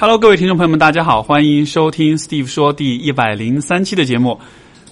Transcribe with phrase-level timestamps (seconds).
[0.00, 4.40] Hello，各位听众朋友们，大家好，欢迎收听 Steve 说第一百零三期的节目。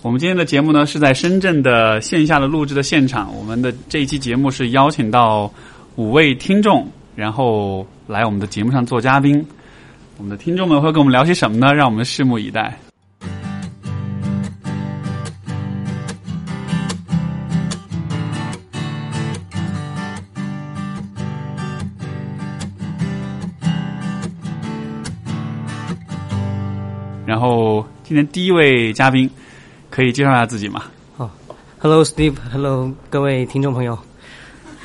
[0.02, 3.34] 我们今天的节目呢是在深圳的线下的录制的现场。
[3.34, 5.50] 我们的这一期节目是邀请到
[5.96, 6.86] 五位听众，
[7.16, 9.42] 然后来我们的节目上做嘉宾。
[10.18, 11.72] 我们的听众们会跟我们聊些什么呢？
[11.72, 12.78] 让我们拭目以待。
[28.08, 29.28] 今天第一位嘉宾，
[29.90, 30.84] 可以介绍一下自己吗？
[31.18, 31.30] 哦
[31.78, 33.98] ，Hello Steve，Hello 各位听众朋友，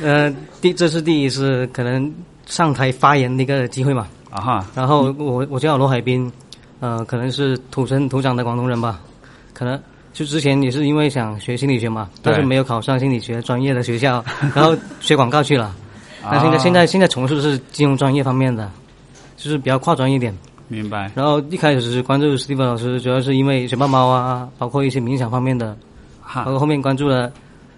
[0.02, 2.14] 呃，第这是第一次可能
[2.46, 4.08] 上台发言的一个机会嘛。
[4.30, 6.30] 啊哈，然后我我叫罗海滨，
[6.82, 9.00] 呃，可能是土生土长的广东人吧，
[9.54, 14.22] 可能就之前也是因为想学心理学嘛，但是没有考上心理学专业的学校，
[14.54, 15.74] 然后学广告去了。
[16.22, 18.70] 那现在现在现在从事的是金融专业方面的，
[19.38, 20.38] 就是比较跨专业一点。
[20.68, 21.12] 明白。
[21.16, 25.78] 然后一开始是关注 Steve 老师，主要是因为小猫猫啊，包括一些冥想方面的，
[26.22, 27.32] 哈包括后面关注了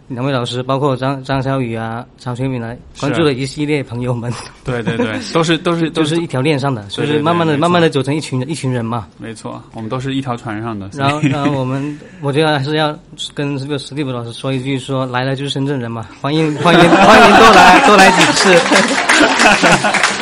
[0.07, 4.31] 两位老师，包括张张小雨啊、张学敏来关注了一系列朋友们，
[4.63, 9.07] 对对对， 都是都是都是一条链上的，就是慢慢的、慢慢的组成一群人、一群人嘛。
[9.17, 10.88] 没错，我们都是一条船上的。
[10.93, 12.95] 然后，然后我们，我觉得还是要
[13.33, 20.14] 跟这个 Steve 老师说一句，说来了就是深圳人嘛，欢迎欢迎欢迎多来多来几次。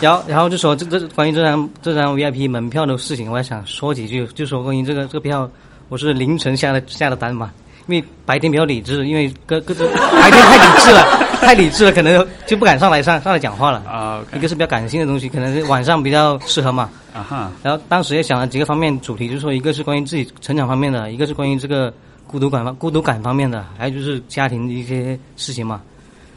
[0.00, 5.50] 然后，然后就说这这关于这张这张 VIP 门票的事情，我还想说几句，就说关于这个这个票，
[5.88, 7.50] 我是凌晨下的下的单嘛，
[7.86, 9.86] 因为白天比较理智，因为各各种
[10.20, 11.02] 白天太理智了，
[11.40, 13.78] 太理智了，可能就不敢上来上上来讲话了。
[13.88, 16.90] 啊一个是比较感性的东西，可能是晚上比较适合嘛。
[17.14, 21.92] 啊哈，然后当时也想了几个方面主题，就是说一个是关于自己成长方面的，一个是关于这个
[22.26, 25.80] 孤独感方孤独感方面的，还有就是家庭的一些事情嘛。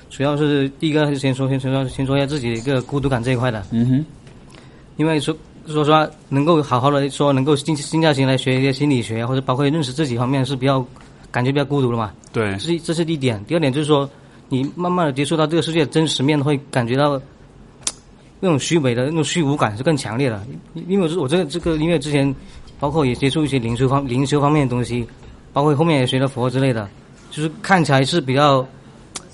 [0.10, 4.06] 主要是第一个就先说先说先说一下自己的一个孤独感这一块的，嗯哼，
[4.98, 5.36] 因为说
[5.68, 10.84] 说实话，能够好好的说能够静静下心来学一些心理学，或者包括认识自己方面是比较
[11.30, 12.12] 感觉比较孤独的嘛。
[12.34, 13.44] 对这，是这是第一点。
[13.46, 14.10] 第二点就是说，
[14.50, 17.22] 你慢慢的接触到这个世界的真实面，会感觉到
[18.40, 20.44] 那种虚伪的那种虚无感是更强烈的。
[20.74, 22.34] 因因为我这个这个因为之前，
[22.80, 25.08] 包括也接触一些灵修方灵修方面的东西，
[25.54, 26.90] 包括后面也学了佛之类的，
[27.30, 28.66] 就是看起来是比较，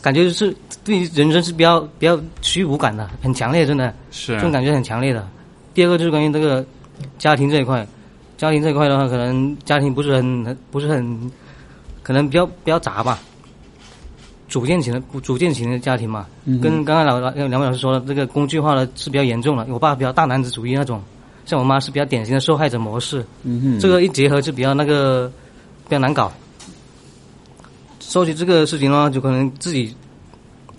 [0.05, 5.27] 感觉是对于人生是比较比较虚无感的，很强烈，真的是这种感觉很强烈的。
[5.73, 6.63] 第二个就是关于这个
[7.17, 7.83] 家庭这一块，
[8.37, 11.31] 家庭这一块的话，可能家庭不是很很不是很，
[12.03, 13.17] 可能比较比较杂吧。
[14.47, 19.65] 组建型的组建型的家庭嘛，嗯跟刚刚老两两位老师说的，这个工具化的是比较严重了。
[19.71, 21.01] 我爸比较大男子主义那种，
[21.47, 23.25] 像我妈是比较典型的受害者模式。
[23.41, 25.31] 嗯哼，这个一结合就比较那个
[25.89, 26.31] 比较难搞。
[28.15, 29.93] 说起这个事情呢，就可能自己，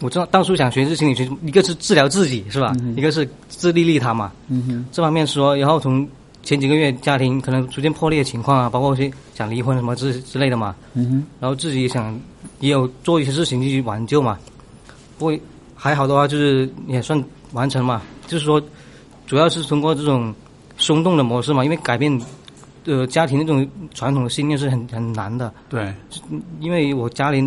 [0.00, 2.74] 我知道当初想学是心理学，一个是治疗自己是吧？
[2.96, 4.32] 一个是自利利他嘛。
[4.48, 6.08] 嗯哼，这方面说，然后从
[6.42, 12.18] 前几个月家庭可能出现破裂的情况啊，包括些想离婚什么之之类的嘛，嗯哼，然后自己想
[12.60, 14.38] 也有做一些事情去挽救嘛。
[15.18, 15.38] 不过
[15.74, 17.22] 还好的话，就是也算
[17.52, 18.00] 完成嘛。
[18.26, 18.58] 就是说，
[19.26, 20.34] 主要是通过这种
[20.78, 22.18] 松动的模式嘛，因为改变
[22.86, 25.52] 呃家庭那种传统的信念是很很难的。
[25.68, 25.92] 对，
[26.60, 27.42] 因为我家里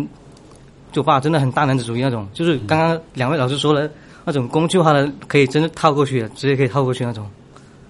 [0.92, 3.90] 就我爸真的很大男子主义那种，就是刚刚两位老师说的
[4.24, 7.26] 那种工具化的，可以真的套过去的，直接可以套过去那种。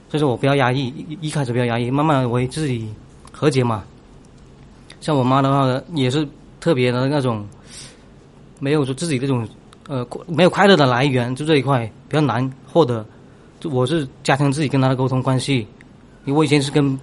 [0.08, 2.88] 所以说我不要压抑，一一开始不要压抑，慢慢地为自己
[3.30, 3.84] 和解嘛。
[5.00, 6.26] 像我妈的话，也是
[6.60, 7.46] 特别的那种，
[8.58, 9.48] 没有说自己这种
[9.88, 13.06] 呃没有快乐的来源，就这一块比较难获得。
[13.60, 15.66] 就我是加强自己跟她的沟通关系，
[16.24, 16.98] 因为我以前是跟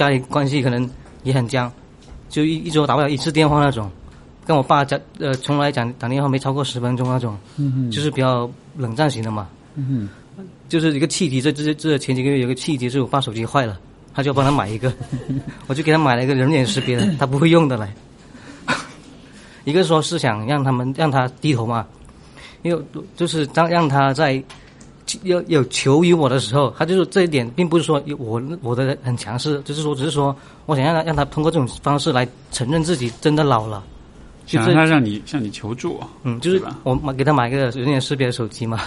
[0.00, 0.88] 家里关系可能
[1.24, 1.70] 也很僵，
[2.30, 3.90] 就一一周打不了一次电话那种，
[4.46, 9.46] 跟我爸讲呃从来讲打电话没超过十分钟那种，嗯，就是比较冷战型的嘛。
[9.74, 10.08] 嗯
[10.70, 13.78] 就是一个契机，这这这前几个月有个契机，是我爸手机坏了，
[14.14, 14.90] 他就帮他买一个，
[15.68, 17.86] 我就给他买了一个人脸识别的，他不会用的嘞。
[19.64, 21.86] 一个说是想让他们让他低头嘛，
[22.62, 22.82] 因为
[23.16, 24.42] 就是让让他在
[25.22, 30.34] 有有求于我的时候，他就是这一点，并不是说我我的很强势，就是说只是说
[30.66, 33.82] 我想让他让他通过这种方式来承认自己真的老了。
[34.46, 38.80] 就想让他让你向你求助，嗯，就是我买给他买个人脸识别的手机嘛，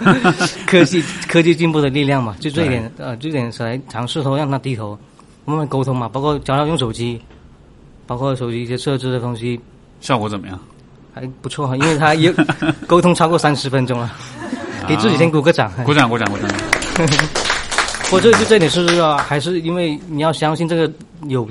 [0.68, 4.98] 科技科技进步的力量嘛，就这一点呃，这一点是来尝试说让他低头，
[5.46, 7.18] 慢慢沟通嘛，包括教他用手机，
[8.06, 9.58] 包括手机一些设置的东西
[10.02, 10.60] 效果怎么样？
[11.14, 12.30] 还不错，因为他也
[12.86, 14.12] 沟通超过三十分钟了，
[14.88, 15.70] 给自己先鼓个掌。
[15.84, 16.50] 鼓掌，鼓掌，鼓掌。
[18.10, 20.90] 我这就这点是啊，还是因为你要相信这个
[21.24, 21.46] 有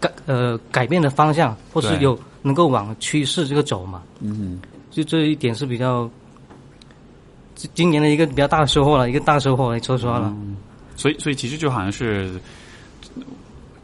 [0.00, 4.02] 改呃改变的方向，或是有能够往趋势这个走嘛。
[4.20, 4.60] 嗯
[4.90, 6.10] 就这一点是比较
[7.74, 10.34] 今年的一个比较大的收获了，一个大收获，说实话了。
[10.96, 12.32] 所以，所以其实就好像是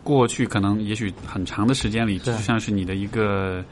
[0.03, 3.63] 过去可能也许很长的时间里，就像是你的一个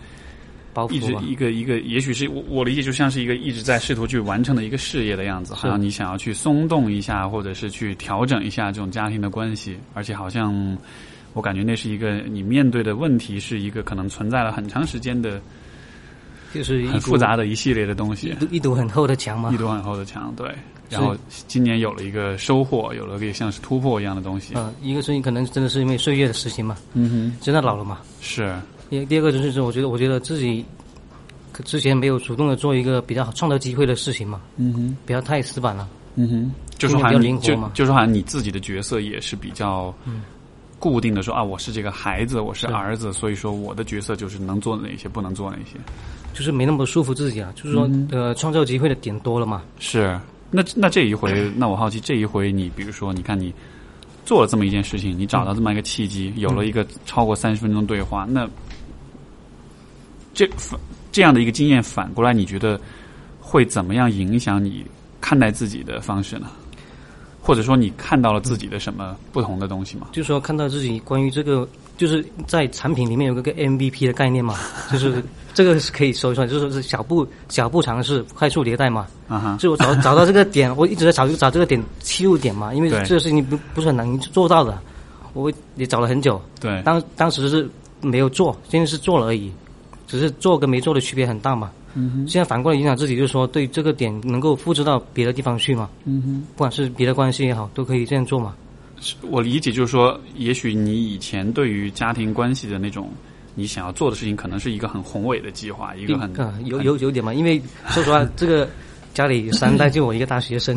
[0.74, 10.76] 包一直，一个一个，也许是我我理解就像是一个一直在试图去完成的一个事业的样子，好像你想要去松动一下，或者是去调整一下这种家庭的关系，而且好像
[11.32, 15.40] 我感觉那是一个你面对的问题，是一个可能存在了很长时间的
[16.52, 18.60] 就是很复杂的一系列的东西一。
[18.60, 19.56] 堵很厚的墙嘛一。
[19.56, 20.52] 堵很厚的墙，对。
[20.90, 21.16] 然后
[21.48, 24.52] 今年有了一个收获，有了个像是突破一样的东西。
[24.54, 27.98] 嗯、一个是可能真的是因为岁月的事情嘛，嗯哼，真的老了嘛。
[28.20, 28.54] 是，
[29.00, 30.64] 第第二个就是说，我觉得我觉得自己
[31.52, 35.88] 可之前没有主动的做一个比较好创造机会的事情嘛，嗯哼，不要太死板了。
[36.16, 39.92] 嗯哼，就说好像灵活嘛就说好像你自己的角色也是比较
[40.78, 45.76] 固定的说啊，我是这个孩子，我是是儿子，所以说我的角色就是能做哪些，不能做哪些。
[46.32, 50.18] 就是没那么束缚自己啊，就是说，呃，创造机会的点多了嘛，是，
[50.50, 53.52] 那那这一回，那我好奇这一回你，比如说，你看你
[54.24, 58.48] 做了这么一件事情，你找到这么一个契机，有了一个超过三十分钟对话，那
[60.34, 60.78] 这反
[61.12, 62.78] 这样的一个经验反过来，你觉得
[63.40, 64.84] 会怎么样影响你
[65.20, 66.48] 看待自己的方式呢？
[67.40, 70.08] 或者说，你看到了自己的什么不同的东西吗？
[70.12, 74.58] 就是说看到自己关于这个，就是在产品里面有个个 MVP 的概念嘛，
[74.90, 75.22] 就是
[75.52, 79.06] 这个是可以说一说，就是是小步小步尝试，快速迭代嘛。
[79.28, 84.78] 啊哈，就我找找到这个点，我一直在找找这个点切入点嘛，因为这个事情不不是很难做到的，
[85.34, 86.40] 我也找了很久。
[86.58, 87.68] 对，当当时是
[88.00, 89.52] 没有做，现在是做了而已，
[90.14, 91.72] 只是做跟没做的区别很大嘛。
[91.94, 96.46] 嗯哼，现在反过来影响自己，就是说对这个点能够复制到别的地方去嘛，嗯哼。
[96.54, 98.54] 不管是别的关系也好，都可以这样做嘛。
[99.22, 103.10] 我理解就是说，也许你以前对于家庭关系的那种
[103.56, 108.68] 你想要做的事情，可能是一个很宏伟的计划，一个很呃有有有点嘛，因为说实话，这个
[109.12, 110.76] 家里三代就我一个大学生，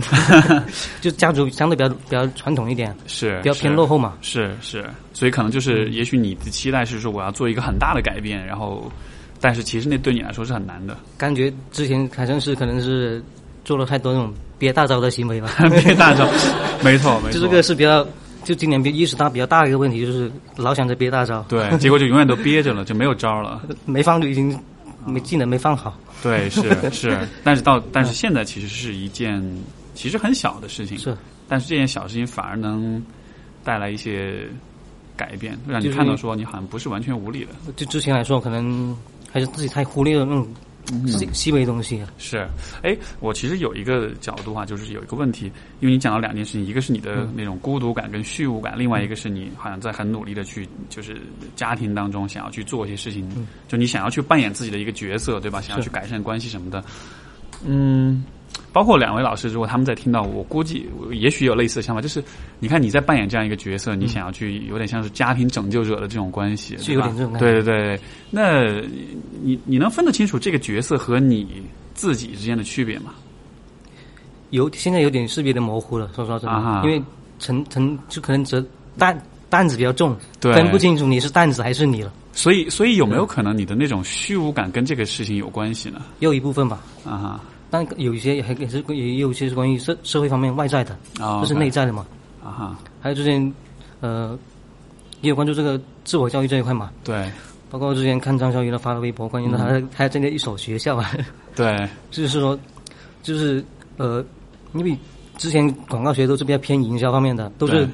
[1.01, 4.15] 就家族相对比较比较传统一点，是比较偏落后嘛。
[4.21, 8.91] 是是，所以可能就是，也许你的期待是说我要做一个很大的改变，然后，
[9.39, 10.97] 但是其实那对你来说是很难的。
[11.17, 13.23] 感觉之前好像是可能是
[13.63, 15.49] 做了太多那种憋大招的行为吧。
[15.83, 16.27] 憋大招，
[16.83, 18.05] 没错没错，就这个是比较，
[18.43, 23.61] 就今年意识到比较大的一个问题，就是老想着憋大招，对，结果就永远都憋着了，就没有招了。
[23.85, 24.57] 没放就已经
[25.05, 25.97] 没技能没放好。
[26.23, 26.61] 对，是
[26.91, 29.43] 是，但是到但是现在其实是一件
[29.93, 31.15] 其实很小的事情，是，
[31.47, 32.99] 但是这件小事情反而能
[33.63, 34.47] 带来一些
[35.15, 37.49] 改变，让你看到说你好像不是完全无力的。
[37.75, 38.97] 就之前来说，可能
[39.31, 40.47] 还是自己太忽略了那种
[41.07, 42.01] 细细微东西。
[42.17, 42.47] 是，
[42.81, 51.21] 哎，我其实有一个角度啊，就是有一个问题，因为你讲了两件事情，一个是你的那种孤独感跟虚无感，另外一个是你好像在很努力的去，就是
[51.55, 53.29] 家庭当中想要去做一些事情，
[53.67, 55.61] 就你想要去扮演自己的一个角色，对吧？
[55.61, 56.83] 想要去改善关系什么的，
[57.65, 58.23] 嗯。
[58.73, 62.23] 包括两位老师，如果他们在听到，我估计也许有类似的想法，就是
[62.59, 67.45] 你看你在扮演这样一个角色，你想要去有点像是家庭拯救者的这种关系，是有点这种感觉。
[67.45, 67.99] 对对对，
[68.29, 68.63] 那
[69.41, 71.63] 你你能分得清楚这个角色和你
[71.93, 73.13] 自己之间的区别吗？
[74.51, 76.81] 有现在有点识别的模糊了，说实话真的，啊哈。
[76.85, 77.03] 因为
[77.39, 78.63] 承承就可能责
[78.97, 80.53] 担担子比较重，对。
[80.53, 86.01] 分不清楚你是担子还是你了，所以，所以有没有可能你的那种虚无感跟这个事情有关系呢？
[86.19, 86.79] 也有一部分吧。
[87.05, 92.05] 啊哈，但有一些还也是也有一些是关于社社会方面外在的，啊，这是内在的嘛。
[92.43, 93.53] 啊哈，还有之前
[93.99, 94.37] 呃
[95.21, 97.29] 也有关注这个自我教育这一块嘛，对。
[97.69, 99.89] 包括之前看张小雨的发的微博，关于他嗯。
[99.93, 101.11] 他建立一所学校啊，
[101.53, 101.85] 对。
[102.09, 102.57] 就是说
[103.21, 103.61] 就是
[103.97, 104.23] 呃，
[104.73, 104.97] 因为
[105.37, 107.85] 之前广告学都是比较偏营销方面的，都是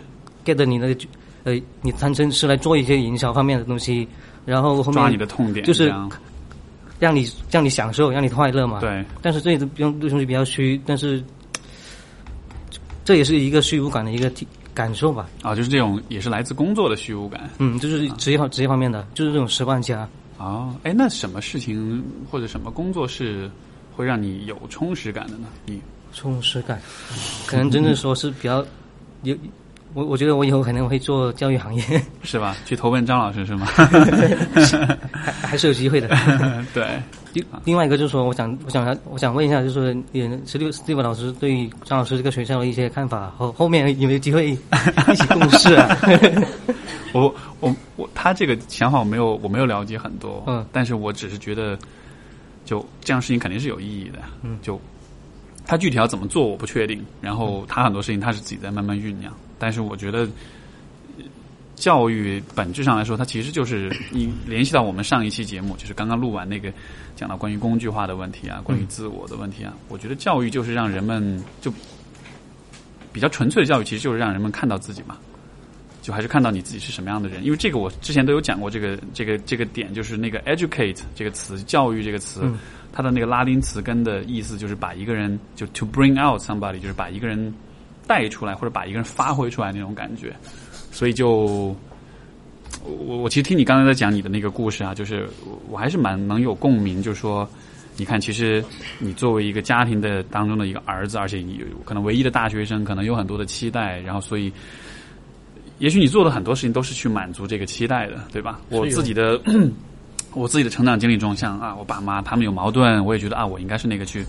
[0.46, 0.96] get 你的
[1.44, 4.08] 呃你单纯是来做一些营销方面的东西，
[4.46, 5.92] 然后后面抓你面的痛点，就是
[7.04, 8.80] 让你让你享受，让你快乐嘛。。
[8.80, 11.22] 对但是这里的用东西比较虚，但是
[13.04, 15.28] 这也是一个虚无感的一个体感受吧。
[15.42, 20.08] 啊，就是这种也是来自工作的虚无感嗯，就是职业方职业方面的，就是这种十万加。
[20.38, 20.74] 哦。
[20.84, 23.52] 哎，那什么事情或者什么工作是
[23.94, 25.48] 会让你有充实感的呢？
[25.66, 25.82] 你
[26.14, 26.82] 充实感，
[27.46, 28.66] 可能真正说是比较
[29.24, 29.36] 有，
[29.94, 31.82] 我我觉得我以后可能会做教育行业，
[32.24, 32.56] 是吧？
[32.66, 33.66] 去投奔张老师是吗？
[35.14, 36.08] 还还是有机会的。
[36.74, 37.00] 对，
[37.34, 44.56] 另另外一个就是说，我想我想我想问一下，就是，也十六 Steve 老师对张老师这个学校的一些看法，后后面有没有机会一
[45.16, 45.98] 起共事啊？
[47.14, 51.78] 我我我，他这个想法我没有我没有了解很多，嗯但是我只是觉得，
[52.66, 54.82] 就这样事情肯定是有意义的，嗯，就
[55.66, 59.32] 他具体要怎么做我不确定，然后他很多事情他是自己在慢慢酝酿，
[59.64, 60.28] 但是我觉得，
[61.18, 61.24] 呃
[61.74, 66.70] 教育本质上来说，它其实就是你联系到我们上一期节目，就是刚刚录完那个
[67.16, 69.74] 讲到关于工具化的问题啊，关于自我的问题啊。
[69.88, 71.74] 我觉得教育就是让人们就
[73.14, 75.18] 比较纯粹的教育，其实就是让人们看到自己嘛，
[76.02, 77.42] 就还是看到你自己是什么样的人。
[77.46, 82.42] 因为这个我之前都有讲过，这个这个这个点就是那个 educate 这个词，教育这个词，
[82.92, 87.54] 它的那个拉丁词根的意思就是把一个人就 to bring out somebody，就是把一个人
[88.08, 90.34] 带出来或者把一个人发挥出来那种感觉。
[90.92, 91.76] 所以就
[92.84, 95.28] 我我其实听你刚才在讲你的那个故事啊，就是
[95.70, 97.48] 我还是蛮能有共鸣，就是说，
[97.98, 98.64] 你看，其实
[99.00, 104.52] 你作为一个家庭的当中的一个儿子，而且你可能唯一的大学生，可能有很多的期待，然后所以，
[105.80, 108.60] 也许你做的很多事情都是去满足这个期待的，对吧？
[108.70, 109.40] 我自己的
[110.34, 114.26] 我自己的成长经历中，像啊，我爸妈他们有矛盾，我也觉得啊，我应该是那个去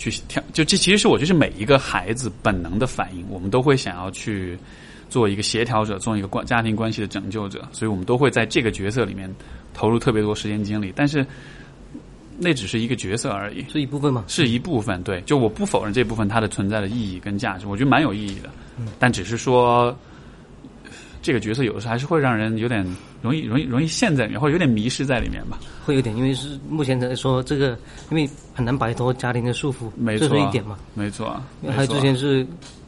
[0.00, 4.58] 去跳，就这其实是我就是每一个孩子本能的反应，我们都会想要去。
[5.10, 9.28] 做一个协调者，做一个关家庭关系的拯救者，所以我们都会在这个角色里面
[9.74, 10.92] 投入特别多时间精力。
[10.94, 11.26] 但是
[12.38, 14.24] 那只是一个角色而已，是一部分吗？
[14.28, 15.20] 是一部分，对。
[15.22, 18.48] 就我不否认这部分它的存在的意义跟价值，我觉得蛮有意义的。
[18.78, 18.86] 嗯。
[19.00, 19.92] 但只是说，
[21.22, 22.84] 这个角色有的时候还是会让人有点
[23.22, 25.58] 容易、容易、容易陷在里面，或者有点迷失在里面吧。
[25.84, 27.78] 会有点，因为是目前来说，这个
[28.10, 30.76] 因为很难摆脱家庭的束缚，没错，一点嘛。
[30.94, 31.40] 没错。
[31.68, 32.46] 还有之前是。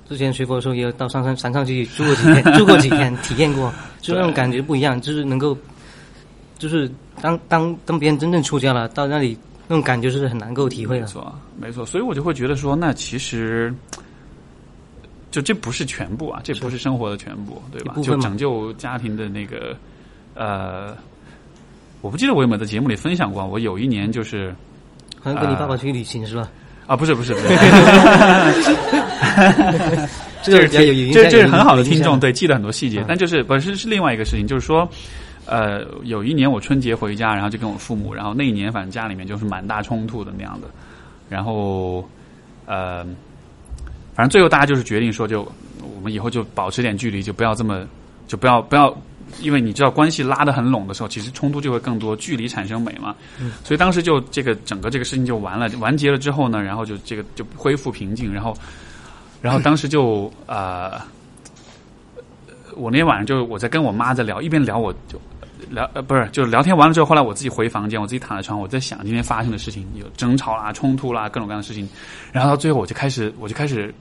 [0.08, 3.72] 之前学佛的时候，也有到山上山上去住过几天，住过几天， 体验过，
[4.02, 5.56] 就那种感觉不一样，就是能够，
[6.58, 6.90] 就是
[7.22, 11.06] 当当当别人真正出家了，到那里那种感觉是很难够体会的。
[11.06, 13.74] 没错，没错，所以我就会觉得说，那其实
[15.32, 17.94] 就这不是全部啊，这不是生活的全部，对吧？
[18.04, 19.76] 就拯救家庭的那个，
[20.34, 20.96] 呃，
[22.02, 24.54] 我不记得我有没有在节目里分享过，我有一年就是，
[25.20, 26.48] 好像跟你爸爸去旅行是吧？
[26.86, 27.46] 啊，不是不是不是，
[30.42, 33.04] 这个这这这是很好的听众，对，记得很多细节。
[33.08, 34.86] 但就是本身是另外一个事情，就是说，
[35.46, 40.66] 呃，有一年我春节回家，然后就跟我父母，然后那一年反正家里面就是蛮大冲突的那样的。
[41.28, 42.06] 然后，
[42.66, 43.06] 呃，
[44.14, 45.42] 反正最后大家就是决定说，就
[45.80, 47.86] 我们以后就保持点距离，就不要这么，
[48.26, 48.94] 就不要不要。
[49.40, 53.16] 因为你知道关系拉得很拢的时候，其实冲突就会更多，距离产生美嘛。
[53.40, 53.52] 嗯。
[53.64, 58.54] 所以当时就这个整个这个事情就完了，完结了之后呢，然后就这个就恢复平静，然后，
[59.40, 61.00] 然后当时就呃，
[62.76, 65.18] 我那天晚上就我在跟我妈在聊，一边聊我就
[65.70, 71.88] 聊呃不是就是聊天完了之后，后来我自己回房间，我自己躺在床上，我在想今天发生的事情，有争吵啦、冲突啦，各种各样的事情，
[72.32, 73.94] 然后到最后我就开始我就开始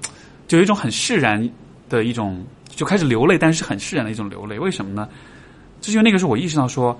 [0.47, 1.49] 就有一种很释然
[1.89, 2.43] 的一种。
[2.73, 4.57] 就开始流泪，但是很释然的一种流泪。
[4.57, 5.07] 为什么呢？
[5.81, 6.97] 就是因为那个时候我意识到说，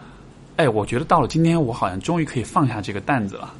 [0.58, 3.53] 哎，我觉得到了今天，我好像终于可以放下这个担子了。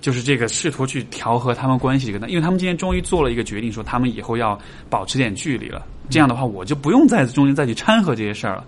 [0.00, 4.56] 就是这个试图去调和他们关系这个，因为他们今天终于做了一个决定，说他们以后要
[4.88, 5.84] 保持点距离了。
[6.08, 8.64] 这样的话，我就不用在中间再去掺和这些事儿了。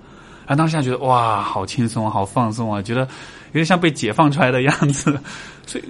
[0.48, 5.16] 然后当时还觉得哇，好轻松，好放松啊，觉得有点像被解放出来的样子。
[5.66, 5.84] 所以，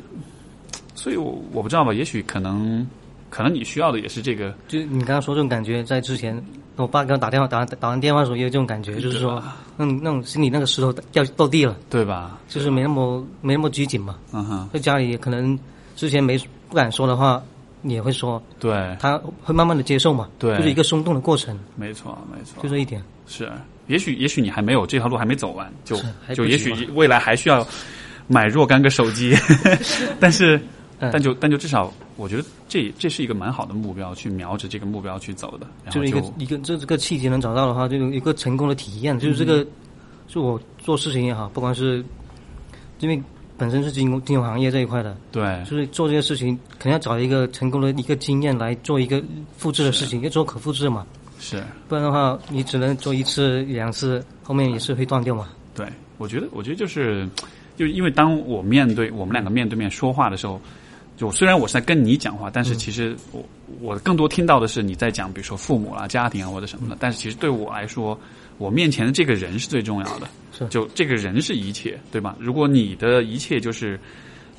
[0.95, 2.87] 所以我我不知道吧，也许可能。
[3.31, 6.43] 可能你需要的也是这个，就你刚刚说这种感觉，在之前
[6.77, 9.43] 我爸给我打电话打打完电话的时候也有这种感觉，就是说，
[9.77, 12.39] 那种那种心里那个石头掉落地了，对吧？
[12.49, 14.17] 就是没那么没那么拘谨嘛。
[14.33, 15.57] 嗯哼，在家里可能
[15.95, 16.39] 之前没
[16.71, 17.43] 不敢说的话，
[17.83, 18.43] 你也会说。
[18.59, 18.97] 对。
[18.99, 20.27] 他会慢慢的接受嘛？
[20.39, 20.57] 对。
[20.57, 21.55] 就是一个松动的过程。
[21.77, 22.63] 没错，没错。
[22.63, 23.03] 就这一点。
[23.27, 23.53] 是，
[23.89, 25.97] 也许也许你还没有这条路还没走完，就
[26.35, 27.67] 就也许未来还需要
[28.29, 29.35] 买若干个手机，
[30.21, 30.61] 但是。
[31.01, 35.65] 但就但就至少，我觉得这这是一个蛮好的目标，去瞄着这个目标去走的。
[35.91, 39.17] 就是一个一个这这个契机能找到的话，就一个成功的体验。
[39.17, 39.65] 就是这个，
[40.27, 42.05] 就我做事情也好，不管是
[42.99, 43.23] 因为
[43.57, 46.49] 本身是金融金融行业这一块的，对，就是做这些事情，
[46.81, 49.23] 肯定要找一个成功的一个经验来做一个
[49.57, 51.07] 复制的事情，要做可复制嘛。
[51.39, 55.49] 是，不然的话，你只能做一次两次，后面也是会断掉嘛。
[55.75, 55.87] 对，
[56.19, 57.29] 我觉得，我觉得就是，
[57.77, 60.61] 就因为当我面对我们两个面对面说话的时候。
[61.17, 63.45] 就虽然我是在跟你讲话，但是其实我
[63.81, 66.97] 我更多听到的是你在讲，比如说父母啊、家庭啊或者什么的。
[67.01, 68.17] 但是其实对我来说，
[68.57, 70.29] 我面前的这个人是最重要的。
[70.57, 72.37] 是，就这个人是一切，对吧？
[72.39, 73.99] 如果你的一切就是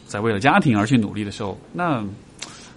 [0.05, 2.03] 在为了家庭而去努力的时候，那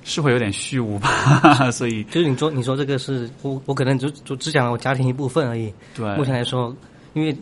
[0.04, 1.08] 是会有点虚无吧？
[1.72, 5.72] 所以，就是你说你说这个是我我可能只只只讲了我家庭一部分而已。
[5.94, 6.74] 对，目前来说，
[7.14, 7.36] 因为。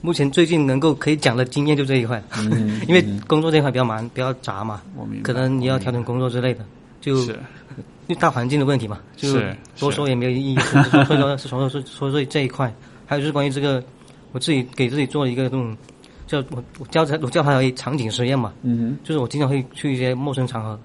[0.00, 2.22] 目前最近能够可以讲的经验就这一块，
[2.86, 4.80] 因为工作这一块比较忙，比较杂嘛，
[5.24, 6.64] 可能你要调整工作之类的，
[7.00, 7.34] 就因
[8.06, 9.28] 为大环境的问题嘛，就
[9.76, 10.56] 多说也没有意义。
[11.04, 12.72] 所以说，是说说说说这一块，
[13.06, 13.82] 还有就是关于这个，
[14.30, 15.76] 我自己给自己做了一个这种
[16.28, 20.78] 叫我我叫它我叫它为场景实验嘛，嗯就是我经常会去一些陌生场合，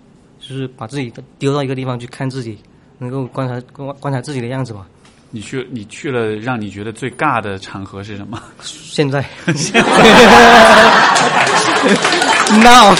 [0.45, 2.57] 就是把自己丢到一个地方去看自己，
[2.97, 4.85] 能够观察观观察自己的样子嘛。
[5.31, 8.39] 你去你去了，让你觉得最尬的场合是什么？
[8.61, 9.23] 现在
[12.61, 12.93] ，no，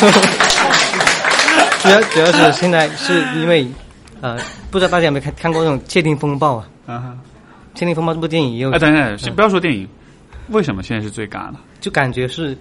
[1.81, 3.67] 主要主要是现在是因为
[4.21, 4.39] 呃，
[4.71, 6.67] 不知道大家有没有看看过那种《窃听风暴》啊？
[6.88, 7.17] 啊哈！
[7.77, 9.88] 《窃听风暴》这部电影也有哎，，等一下，先不要说电影，
[10.47, 11.55] 为什么现在是最尬的？
[11.81, 12.57] 就感觉是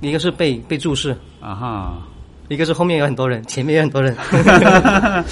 [0.00, 1.98] 一个是被被注视，啊哈！
[2.52, 4.16] 一个是后面有很多人，前面有很多人。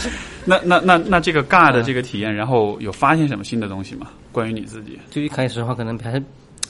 [0.47, 4.07] 那那那那这个尬的这个体验，然后有发现什么新的东西吗？
[4.33, 4.99] 关于你自己？
[5.11, 6.23] 就一开始的话，可能还是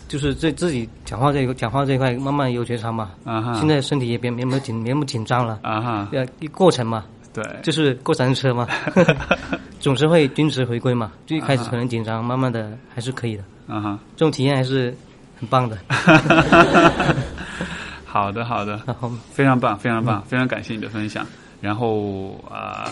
[0.08, 3.12] 就是对自己讲话这个讲话这一块慢慢有觉察嘛。
[3.24, 3.54] 啊哈！
[3.54, 5.60] 现在身体也别没那么紧，没那么紧张了。
[5.62, 6.08] 啊哈！
[6.12, 8.66] 呃，一过程嘛，对，就是过山车嘛，
[9.78, 11.12] 总是会均值回归嘛。
[11.24, 13.44] 就一开始可能紧张，慢慢的还是可以的。
[13.68, 13.98] 啊哈！
[14.16, 14.92] 这种体验还是
[15.38, 15.78] 很棒的。
[18.10, 18.76] 好的，好的，
[19.32, 21.24] 非常棒，非常嗯棒，非常感谢你的分享。
[21.60, 22.90] 然后啊、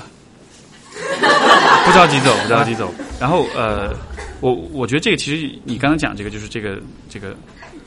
[1.85, 2.93] 不着急走，不着急走。
[3.21, 3.95] 然后呃，
[4.41, 7.35] 我我觉得这个其实你刚刚讲这个，就是这个这个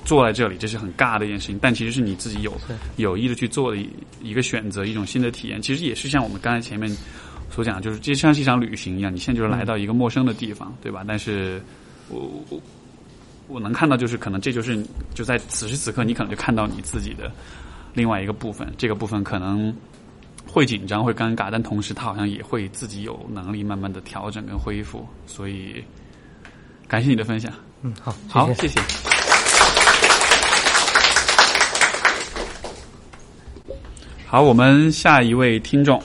[0.03, 2.53] 坐在这里，这是很尬的一件事情，但其实是你自己有
[2.97, 3.89] 有意的去做的一
[4.21, 5.61] 一个选择，一种新的体验。
[5.61, 6.89] 其实也是像我们刚才前面
[7.49, 11.03] 所讲，就是这像是一场旅行一样，你现在就是来到一个陌生的地方，对吧？
[11.07, 11.61] 但是
[12.09, 12.19] 我
[12.49, 12.59] 我
[13.51, 14.81] 我能看到，就是可能这就是
[15.13, 17.29] 就在此时此刻，你可能就看到你自己的
[17.93, 19.75] 另外一个部分，这个部分可能
[20.47, 25.05] 会紧张、会尴尬，但同时他好像也会自己有能力慢慢的调整跟恢复。
[25.27, 25.83] 所以，
[26.87, 27.51] 感谢你的分享。
[27.81, 28.67] 嗯，好，好，谢谢。
[28.69, 28.83] 谢谢。
[34.25, 36.01] 好，我们下一位听众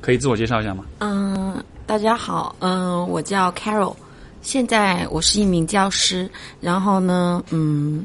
[0.00, 0.84] 可以自我介绍一下吗？
[0.98, 3.94] 嗯，大家好，嗯，我叫 Carol，
[4.42, 6.30] 现在我是一名教师，
[6.60, 8.04] 然后呢，嗯，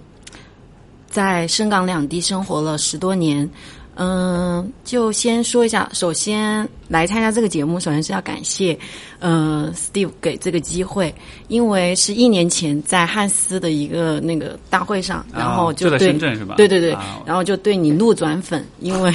[1.07, 3.49] 在深港两地生活了十多年。
[3.97, 8.77] 嗯，就先说一下，首先来参加这个节目，首先是要感谢，
[9.19, 11.13] 呃，Steve 给这个机会，
[11.47, 16.55] 因为是一年前在汉斯的一个那个大会上，然后就就在对深圳是吧？
[16.57, 19.13] 对对对，啊然后就对你路转粉，因为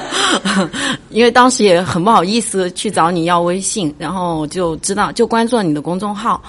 [1.10, 6.42] 因为当时也很不好意思去找你要微信，然后就知道就关注了你的公众号，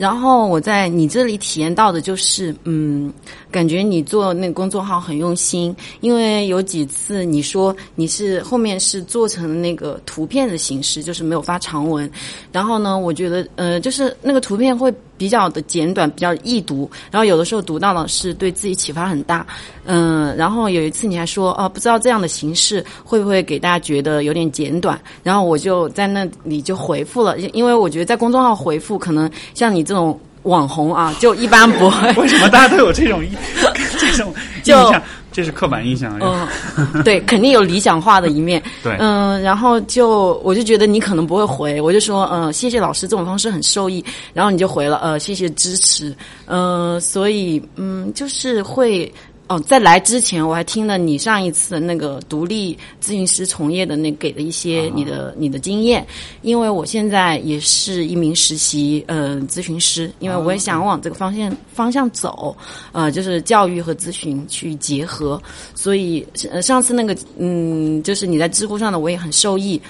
[0.00, 3.12] 然后我在你这里体验到的就是，嗯，
[3.50, 12.10] 感觉你做那个公众号很用心，因为有几次你说你是后面是做成那个图片的形式，就是没有发长文，
[12.50, 19.46] 然后呢，我觉得呃，就是那个图片会比较的简短，比较易读，然后有的时候读到了是对自己启发很大，
[19.84, 32.10] 嗯、然后有一次你还说哦、不知道这样的形式会不会给大家觉得有点简短，然后我就在那里就回复了，因为我觉得在公众号回复可能像你这种网红啊，就一般不会。
[32.14, 33.22] 为什么大家都有这种
[34.00, 35.02] 这种印就象？
[35.40, 36.18] 这是刻板印象。
[36.20, 36.46] 嗯，
[37.02, 38.62] 对，肯定有理想化的一面。
[38.84, 44.04] 对嗯，然后就我就觉得你可能不会回，我就说，嗯、谢谢老师，这种方式很受益。
[44.34, 46.14] 然后你就回了，呃，谢谢支持。
[46.44, 49.10] 嗯、所以嗯，就是会。
[49.50, 56.06] 哦，在来之前我还听了你上一次那个独立咨询师从业的那给的一些你的、你的经验，
[56.42, 62.56] 因为我现在也是一名实习呃咨询师，因为我也想往这个方向方向走，
[62.92, 65.42] 呃，就是教育和咨询去结合，
[65.74, 69.82] 所以呃上次那个嗯，就是你在知乎上的我也很受益，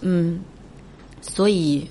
[0.00, 0.38] 嗯，
[1.20, 1.84] 所以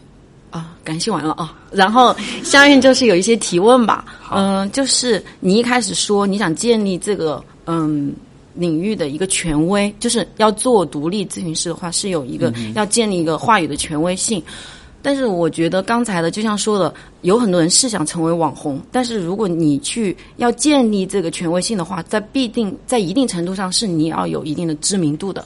[0.58, 8.14] 啊，感谢完了啊，然后下面就是有一些提问吧，嗯、就是你一开始说你想建立这个嗯。
[8.60, 14.42] 领域的一个权威，就是要做独立咨询师的话，是有一个、要建立一个话语的权威性。
[15.00, 16.92] 但是我觉得刚才的，就像说的，
[17.22, 25.46] 有很多人是想成为网红，但是如果你去要建立这个权威性的话，在必定在一定程度上是你要有一定的知名度的。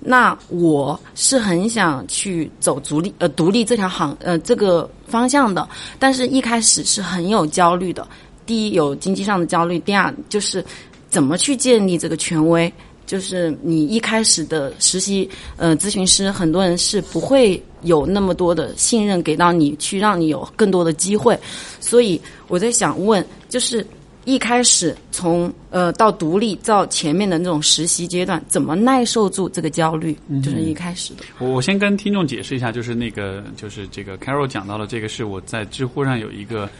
[0.00, 8.06] 那我是很想去走独立呃独立这条行呃这个方向的，但是一开始是很有焦虑的。
[8.46, 10.64] 第一有经济上的焦虑，第二就是
[11.08, 12.72] 怎么去建立这个权威。
[13.06, 21.36] 就是你一开始的实习呃咨询师，很多人是不会有那么多的信任给到你，去让你有更多的机会。
[21.80, 23.84] 所以我在想问，就是
[24.30, 30.16] 一开始从呃到独立到前面的那种实习阶段，怎么耐受住这个焦虑？
[30.40, 31.24] 就是一开始的。
[31.40, 36.70] 我我先跟听众解释一下，就是那个就是这个 Carol 讲到的这个是我在知乎上有一个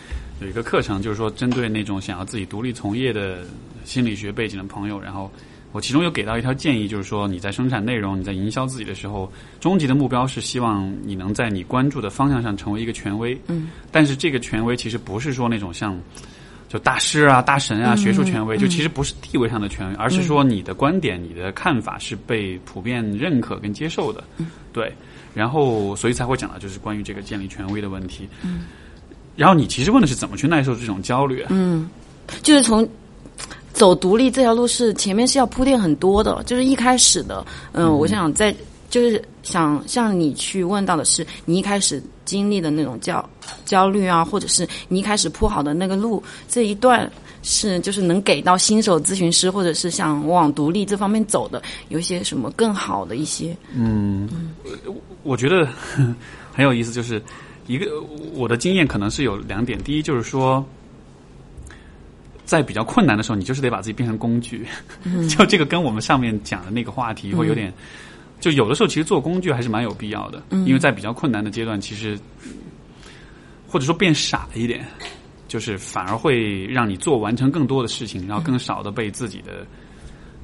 [0.40, 3.38] 有一个课程，就是说针对那种想要自己独立从业的
[3.84, 5.28] 心理学背景的朋友，然后
[5.72, 13.36] 我其中有给到一条建议，就是说你在生产内容、你在营销自己的时候，终极的目标是希望你能在你关注的方向上成为一个权威。
[13.48, 15.98] 嗯，但是这个权威其实不是说那种像。
[16.72, 24.22] 就大师啊、大神啊、学术权威，就其实不是地位上的权威，而是说你的观点、你的看法是被普遍认可跟接受的。
[24.72, 24.94] 对，
[25.34, 28.28] 然后所以才会讲到就是关于这个建立权威的问题。
[29.34, 31.44] 然后你其实问的是怎么去耐受这种焦虑？
[31.48, 31.90] 嗯，
[32.40, 32.88] 就是从
[33.72, 38.54] 走独立这条路是前面是要铺垫很多的，就是一开始的，嗯，我想在
[38.88, 43.28] 就是想向你去问到的是，你一开始经历的那种焦
[43.64, 47.10] 焦虑啊，或者是你一开始铺好的那个路这一段。
[47.42, 53.56] 是，就是能给到新手咨询师，或者是想往独立这方面走的，有一些什么更好的一些？
[53.74, 54.28] 嗯，
[55.22, 55.66] 我觉得
[56.52, 57.22] 很有意思，就是
[57.66, 57.86] 一个
[58.34, 60.62] 我的经验可能是有两点，第一就是说，
[62.44, 64.66] 在比较困难的时候，你就是得把自己变成工具，
[65.26, 67.72] 就这个跟我们上面讲的那个话题会有点，
[68.38, 72.18] 就有的时候其实做工具还是蛮有必要的，因为在比较困难的阶段，其实
[73.70, 74.84] 或者说变傻一点。
[75.50, 79.66] 就是反而会让你做完成更多的事情，然后更少的被自己的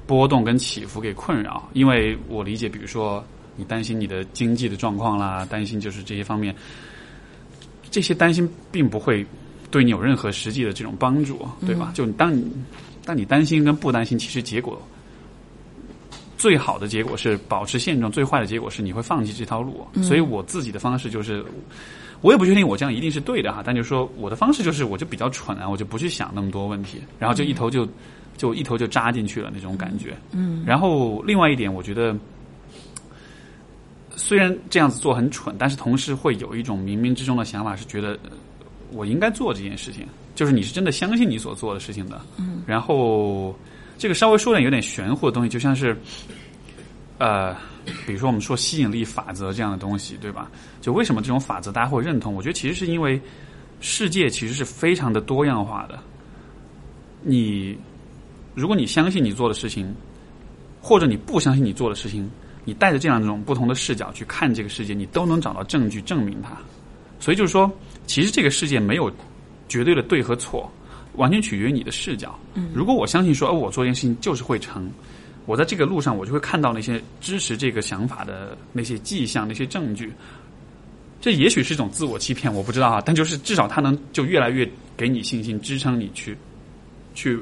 [0.05, 1.69] 波动跟起伏给困扰。
[1.75, 6.53] 因为我理解，比如说你担心你的经济的状况啦，担心就是这些方面，
[7.89, 9.25] 这些担心并不会
[9.71, 11.93] 对你有任何实际的这种帮助，对吧？
[11.95, 12.45] 就当你
[13.05, 14.83] 当你担心跟不担心，其实结果
[16.37, 19.87] 最好的结果是保持现状，最坏的结果是你会放弃这条路。
[20.03, 21.47] 所以我自己的方式就是。
[22.27, 27.89] 我也不确定我这样一定是对的哈，但就是说我的方式就是，我就比较蠢啊，我就不去想那么多问题，然后就一头就
[28.37, 30.13] 就一头就扎进去了那种感觉。
[30.33, 30.65] 嗯。
[30.67, 32.17] 然后另外一点，我觉得
[34.17, 38.19] 虽然这样子做很蠢，但是同时会有一种冥冥之中的想法，是觉得
[38.91, 42.21] 我应该做这件事情，就是你是真的相信你所做的事情的。
[42.39, 42.61] 嗯。
[42.67, 43.57] 然后
[43.99, 45.97] 这个稍微说点有点玄乎的东西，就像是
[47.19, 47.55] 呃。
[48.07, 50.51] 比如说，我们说吸引力法则这样的东西，对吧？
[50.81, 52.35] 就为什么这种法则大家会认同？
[52.35, 53.21] 我觉得其实是因为
[53.81, 55.99] 世界其实是非常的多样化的。
[57.23, 57.77] 你
[58.55, 59.95] 如果你相信你做的事情，
[60.81, 62.29] 或者你不相信你做的事情，
[62.65, 66.57] 你带着这样一种不同的视角去看这个世界，你都能找到证据证明它。
[67.21, 67.71] 所以就是说，
[68.07, 69.11] 其实这个世界没有
[69.69, 70.71] 绝对的对和错，
[71.15, 72.39] 完全取决于你的视角。
[72.75, 74.91] 如果我相信说，哦，我做一件事情就是会成。
[75.47, 80.13] 我在这个路上，我就会看到那些支持这个想法的那些迹象、那些证据。
[81.21, 83.01] 这也许是一种自我欺骗，我不知道啊。
[83.05, 86.37] 但就是至少它能就越来越给你信心，支撑你去
[87.15, 87.41] 去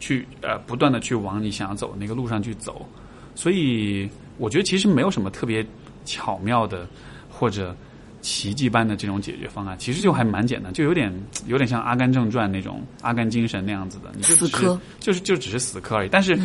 [0.00, 2.86] 去呃不断的去往你想要走那个路上去走。
[3.34, 5.64] 所以我觉得其实没有什么特别
[6.04, 6.86] 巧妙的
[7.30, 7.74] 或者
[8.22, 11.12] 奇迹般的这种解决方案，其实就还蛮简单，就有点
[11.46, 16.08] 有点像《阿甘正传》那种《阿甘精神》那样子的，你就死磕，就是就只是死磕而已。
[16.10, 16.38] 但是。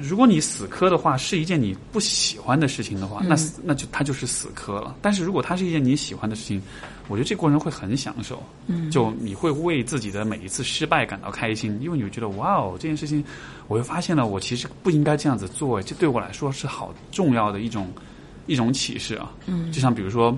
[0.00, 4.96] 如果你死磕的话，是一件你不喜欢的事情的话，那那就它就是死磕了。
[5.02, 6.62] 但是如果它是一件你喜欢的事情，
[7.08, 8.42] 我觉得这过程会很享受。
[8.66, 13.24] 嗯，就你会为自己的每一次失败感到开心，因为你会觉得哇哦，这件事情，
[13.68, 17.90] 我又发现了我其实不应该这样子做，这对我来说是好重要的一种
[18.46, 19.32] 一种启示啊。
[19.46, 20.36] 嗯，就像比如说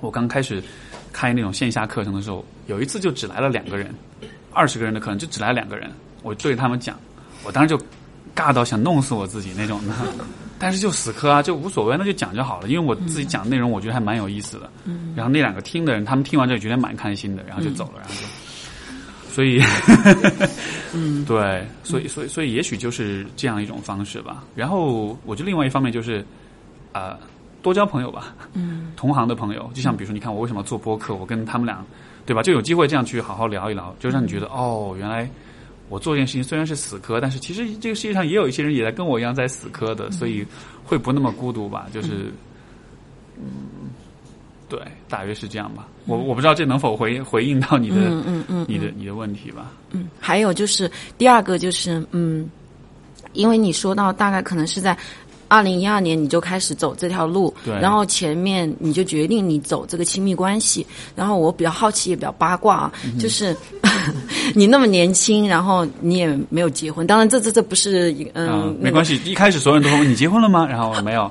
[0.00, 0.62] 我刚开始
[1.12, 3.94] 开那种线下课程的时候，有一次就只来了两个人，
[4.52, 5.90] 二十个人的课程就只来两个人，
[6.22, 6.98] 我对他们讲，
[7.44, 7.80] 我当时就。
[8.34, 9.94] 尬到想弄死我自己那种的，
[10.58, 12.68] 但是就死磕啊，就无所谓，那就讲就好了。
[12.68, 14.70] 因为我自己讲的内容，我觉得还蛮有意思的。
[14.84, 18.26] 嗯然后那两个听的人，他们听完之后觉得蛮开心的，然后就走了，然后就，
[19.32, 19.60] 所以，
[20.94, 24.44] 嗯，对，所以，所以，所以，也许就是这样一种方式吧。
[24.54, 26.24] 然后，我觉得另外一方面就是，
[26.92, 27.18] 啊，
[27.62, 31.84] 多交朋友吧，嗯，同行的朋友，就像比如说，你看我为什么做播客，我跟他们俩，
[32.26, 35.28] 对吧，就有机会这样去好好聊一聊，就让你觉得哦，原来。
[35.94, 40.44] 我做一件事情虽然是死磕，但是其实这个世界上也有一些人也在跟我一样在死磕的，所以
[40.84, 41.86] 会不那么孤独吧？
[41.94, 42.32] 就是，
[43.38, 43.46] 嗯，
[44.68, 45.86] 对，大约是这样吧。
[46.06, 49.70] 我我不知道这能否回回应到你的，嗯嗯嗯，你的你的问题吧。
[49.92, 52.50] 嗯，还有就是第二个就是，嗯，
[53.32, 54.98] 因为你说到大概可能是在。
[55.54, 60.84] 二零一二年你就开始走这条路，然后前面你就决定你走这个亲密关系。
[61.14, 63.56] 然后我比较好奇也比较八卦啊，就是
[64.52, 67.06] 你那么年轻，然后你也没有结婚。
[67.06, 69.14] 当然这这这不是嗯，没关系。
[69.24, 70.66] 一开始所有人都问你结婚了吗？
[70.66, 71.30] 然后没有，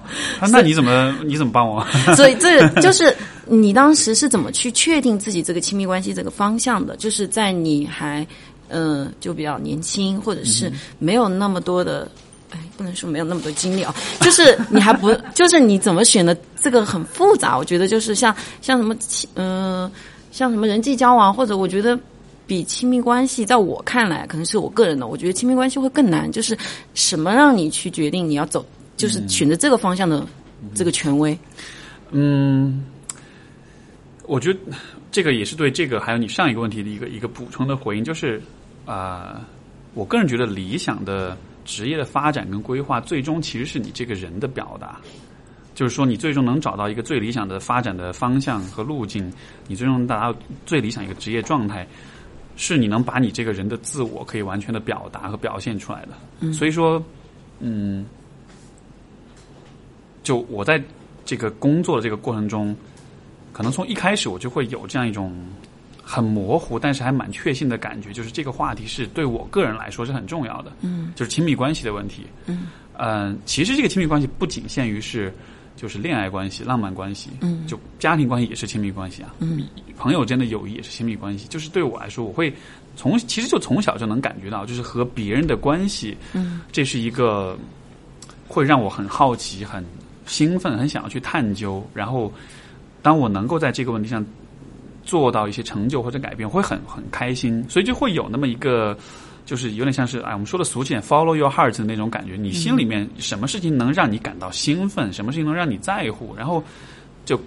[0.50, 1.86] 那你怎么你怎么帮我？
[2.16, 3.14] 所以这就是
[3.46, 6.96] 你当时是怎么去确定自己这个亲密关系这个方向的？
[6.96, 8.26] 就是在你还
[8.70, 12.08] 嗯就比较年轻，或者是没有那么多的。
[12.54, 17.58] 哎，不能说没有那么多精力啊，就是你还不， 就是你怎么选的这个很复杂。
[17.58, 18.96] 我觉得就是像像什么
[19.34, 19.92] 嗯，
[20.32, 22.00] 像什么人际交往，或者我觉得
[22.46, 26.32] 比亲密关系，在我看来，可能是我个人的，我觉得亲密关系会更难。
[26.32, 26.56] 就是
[26.94, 28.64] 什么让你去决定你要走，
[28.96, 30.24] 就是选择这个方向的
[30.76, 31.36] 这个权威？
[32.12, 32.86] 嗯，
[34.28, 34.60] 我觉得
[35.12, 38.40] 这个也是对这个还有你上一个问题的一个一个补充的回应，就是
[38.86, 39.42] 啊，
[39.96, 41.36] 我个人觉得理想的。
[41.66, 45.00] 职业的发展跟规划，最终其实是你这个人的表达。
[45.76, 49.32] 就是说，你最终能找到一个最理想的发展的方向和路径，
[49.68, 51.88] 你最终能达到最理想一个职业状态，
[52.56, 56.54] 是你能把你这个人的自我可以完全的表达和表现出来的。
[56.54, 57.04] 所以说，
[57.60, 58.06] 嗯，
[60.22, 60.80] 就我在
[61.26, 62.76] 这个工作的这个过程中，
[63.52, 65.36] 可能从一开始我就会有这样一种
[66.04, 70.72] 很模糊，但是还蛮确信的感觉，就是这个话题是对我个人来说是很重要的。
[70.82, 72.28] 嗯，就是亲密关系的问题。
[72.46, 75.34] 嗯，嗯，其实这个亲密关系不仅限于是
[75.76, 79.64] 就是恋爱关系、浪漫关系，嗯就家庭关系也是亲密关系啊，嗯，
[79.98, 81.48] 朋友间的友谊也是亲密关系。
[81.48, 82.54] 就是对我来说，我会
[82.96, 87.58] 从其实就从小就能感觉到，就是和别人的关系，嗯，这是一个
[88.48, 89.84] 会让我很好奇、很
[90.28, 91.84] 兴奋、很想要去探究。
[91.94, 92.32] 然后，
[93.02, 94.24] 当我能够在这个问题上
[95.04, 98.98] 做到一些成就或者改变，会很很开心，所以就会有那么一个。
[99.46, 102.38] 就是有点像是哎，我们说的俗气点，follow your heart 的那种感觉。
[102.38, 106.64] 你心里面什么事情能让你感到兴奋，什么事情能让你在乎，然后
[107.26, 107.38] 就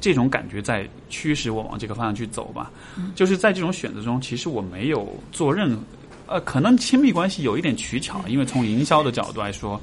[0.00, 2.72] 这种感觉在驱使我往这个方向去走吧。
[3.14, 5.78] 就是在这种选择中，其实我没有做任
[6.26, 9.78] 呃，可能亲密关系有一点取巧，因为从营销的角度来说，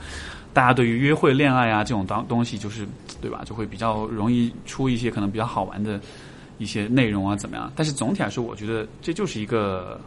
[0.53, 2.88] 大家对于约会、恋爱啊这种当东西，就是
[3.21, 6.01] 对吧，就会比较容易出一些可能比较好玩的
[6.62, 7.71] 一些内容啊，怎么样？
[7.76, 10.00] 但是总体来说，我觉得这就是一个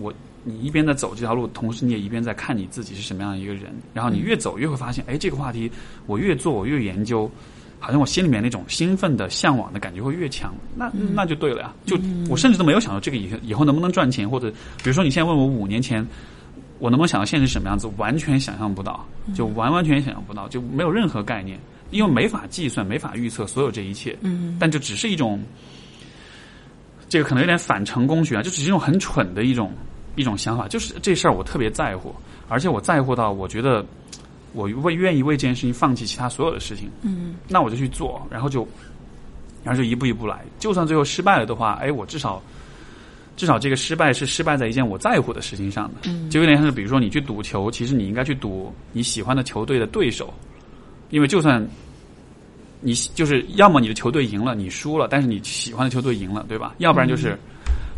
[0.00, 0.14] 我。
[0.48, 3.64] 你一边在走这条路，同时你也一边在看你自己是什么样的一个人。
[3.92, 5.68] 然后你越走越会发现，哎，这个话题
[6.06, 7.28] 我越做我越研究，
[7.80, 10.54] 好像我心里面那种兴奋的向往的感觉会越强。
[10.76, 11.74] 那那就对了呀。
[11.84, 11.98] 就
[12.30, 16.06] 我甚至都没有想到这个以以后能不能赚钱，或者比如说你现在问我五年前
[16.78, 21.58] 我能不能想到现在是什么样子，完全想象不到，就完完全全想象不到，就没有任何概念，
[21.90, 24.16] 因为没法计算、没法预测所有这一切。
[24.20, 25.42] 嗯，但就只是一种，
[27.08, 29.72] 这个可能有点反成功学啊，就只是一种很蠢的一种。
[30.18, 32.10] 一种想法就是这事儿我特别在乎，
[32.48, 33.84] 而且我在乎到我觉得
[34.54, 38.66] 我为愿意为这件事情放弃其他所有的事情，嗯，那我就去做，然后就，
[39.62, 42.42] 然后就一步一步来，就算最后失败了的话，哎，我至少
[43.36, 50.32] 至少这个失败是失败在一件我在乎的事情上的，嗯，就有点像是比如说你去赌球，其实你应该去赌你喜欢的球队的对手，
[51.10, 51.66] 因为就算
[52.80, 56.74] 你就是要么你的球队赢了，你输了，但是你喜欢的球队赢了，对吧？
[56.78, 57.38] 要不然就是。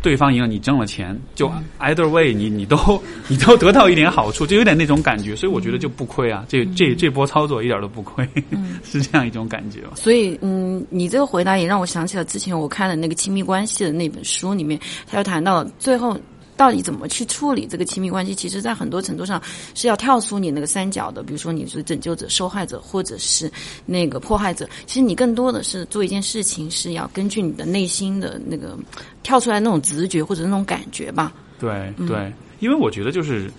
[0.01, 2.77] 对方赢了，你挣了钱，就 either way，你你都
[3.27, 8.25] 你都得到一点好处，就有点那种感觉，所以我觉得就不亏啊，这这这波操作一点都不亏，
[8.81, 9.81] 是这样一种感觉。
[9.95, 16.17] 所以，嗯，你这个回答也让我想起了之前我看的那个亲密关系的那本书里面，他就谈到最后。
[16.59, 18.35] 到底怎么去处理这个亲密关系？
[18.35, 19.41] 其实，在很多程度上
[19.73, 23.49] 是要跳出你那个三角的，比如说你是拯救者、受害者，或者是
[23.85, 24.67] 那个迫害者。
[24.85, 28.77] 其实你更多的是做一件事情，是要根据你的内心的那个
[29.23, 31.31] 跳出来那种直觉或者那种感觉吧。
[31.61, 33.49] 对对，因为我觉得就是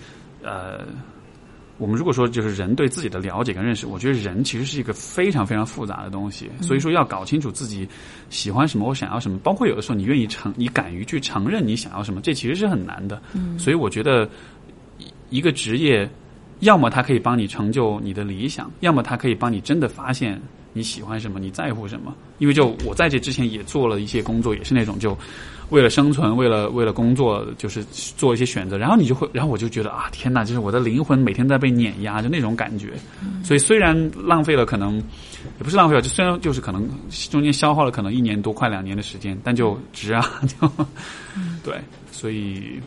[0.43, 0.85] 呃。
[1.81, 7.89] 我们如果说就是人对自己的了解跟认识，我觉得人其实是一个非常非常复杂的东西，所以说要搞清楚自己
[8.29, 13.19] 喜欢什么，我想要什么，包括有的时候你愿意承，你敢于去承认你想要什么，这其实是很难的。
[13.33, 14.29] 嗯，所以我觉得
[15.31, 16.07] 一个职业，
[16.59, 20.39] 要么它可以帮你成就你的理想，要么它可以帮你真的发现
[20.73, 22.15] 你喜欢什么，你在乎什么。
[22.37, 25.17] 因为就我在这之前也做了一些工作，也是那种就。
[25.71, 32.93] 为了生存，为了为了工作，就是做一些选择，然后你就会，然后我就觉得啊，天哪，就是我的灵魂每天在被碾压，就那种感觉。
[33.43, 36.87] 所以虽然浪费了，可能也不是浪费了，就虽然就是可能
[37.29, 40.69] 中间消耗了可能一年多快两年的时间，但就值啊，就
[41.63, 41.79] 对，
[42.11, 42.79] 所以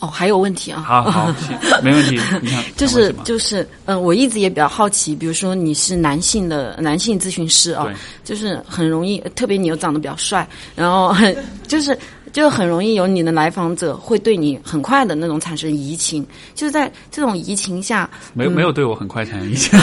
[0.00, 0.82] 哦，还有问题啊？
[0.86, 1.34] 好好，
[1.84, 2.18] 没问题。
[2.40, 7.86] 你看， 就是就是嗯，我一直也比较好奇，比如说你是男性的男性咨询师啊，
[8.24, 11.36] 就是很容易，特别你又长得比较帅，然后很
[11.68, 11.96] 就是
[12.32, 19.78] 就很容易有你的来访者会对你很快的那种产生移情，就是在这种移情下，没有没有对我很快产生移情，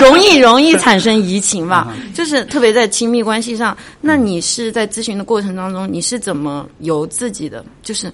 [0.00, 8.12] 容易容易产生移情吧，就是特别在亲密关系上，那你是在咨询的过程当中，你是怎么由自己的就是。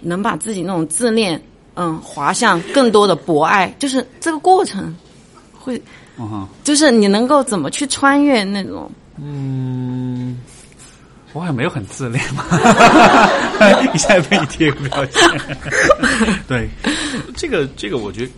[0.00, 1.40] 能把自己那种自恋，
[1.74, 4.94] 嗯，滑向更多的博爱，就是这个过程，
[5.52, 5.80] 会，
[6.64, 8.90] 就是你能够怎么去穿越那种？
[9.22, 10.38] 嗯，
[11.32, 12.44] 我好像没有很自恋嘛，
[13.94, 15.22] 一下被你贴个标签。
[16.48, 16.68] 对，
[17.36, 18.32] 这个这个，我觉得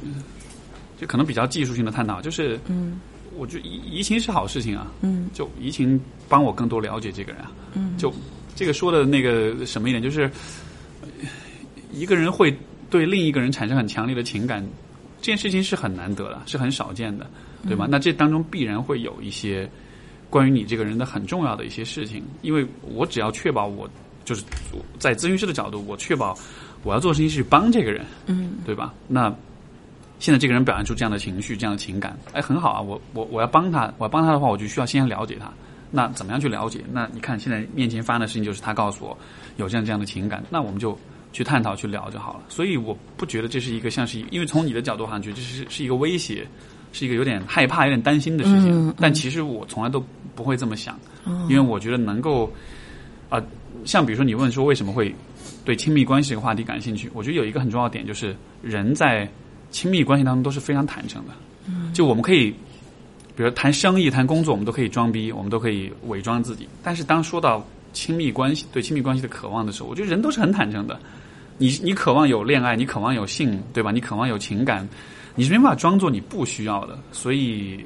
[1.00, 3.00] 就可能比较技术性的探讨，就是，嗯，
[3.36, 8.12] 我觉得移移情是好事情啊，嗯，就移情帮我更多了解这个人啊，嗯，就
[8.54, 10.30] 这个说的那个什么一点，就是。
[11.92, 12.56] 一个人会
[12.90, 14.64] 对另一个人产生很强烈的情感，
[15.20, 17.26] 这件事情是很难得的，是很少见的，
[17.66, 17.86] 对吧？
[17.88, 19.68] 那这当中必然会有一些
[20.30, 23.88] 关于你这个人的很重要的一些事情，因为我只要确保我
[24.24, 24.42] 就是
[24.98, 26.36] 在咨询师的角度，我确保
[26.82, 28.92] 我要做的事情是帮这个人，嗯，对吧？
[29.06, 29.32] 那
[30.18, 35.50] 现在这个人表现出这样的情绪、这样的情感，哎，很好啊，我我我要帮他，我要帮他的话，我就需要先了解他。
[35.90, 36.80] 那怎么样去了解？
[36.90, 39.18] 那你看现在面前发生的事情，就是他告诉我
[39.56, 40.98] 有这样这样的情感，那我们就
[41.32, 42.40] 去探讨、去聊就好了。
[42.48, 46.46] 所以我不觉得这是一个像是，因为从你的角度好像觉得这是是一个威胁，
[46.92, 48.94] 是一个有点害怕、有点担心的事情。
[48.98, 50.98] 但其实我从来都不会这么想，
[51.48, 52.52] 因为我觉得能够
[53.28, 53.42] 啊，
[53.84, 55.14] 像比如说你问说为什么会
[55.64, 59.28] 对亲密关系这个话题感兴趣，我觉得有一个很重要的点就是人在
[59.70, 61.32] 亲密关系当中都是非常坦诚的，
[61.92, 62.54] 就我们可以。
[63.34, 66.68] 比如谈生意、谈工作，我们都可以装逼，我们都可以伪装自己。
[66.82, 71.00] 但是当说到亲密关系、对亲密关系的渴望的时候，我觉得人都是很坦诚的。
[71.58, 73.90] 你你渴望有恋爱，你渴望有性，对吧？
[73.90, 74.88] 你渴望有情感，
[75.34, 76.98] 你是没办法装作你不需要的。
[77.12, 77.84] 所以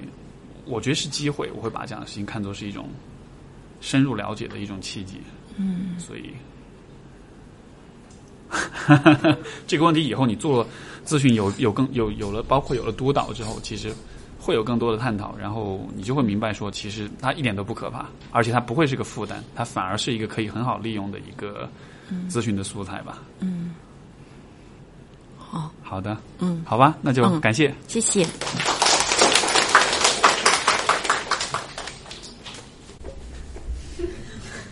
[0.65, 2.89] 我觉得是机会，我会把这样的事情看作是一种
[3.81, 5.21] 深入了解的一种契机。
[5.57, 6.31] 嗯，所以
[9.67, 10.67] 这个问题以后你做
[11.05, 13.93] 咨询有有更有有了，包括有了督导之后，其实。
[14.39, 21.69] 会有更多的探讨，然后你就会明白说，其实它一点都不可怕，而且它不会是个负担，它反而是一个可以很好利用的一个
[22.31, 23.19] 咨询的素材吧。
[23.41, 23.75] 嗯，
[25.39, 28.27] 好，好的，嗯，好吧，那就感谢，谢谢。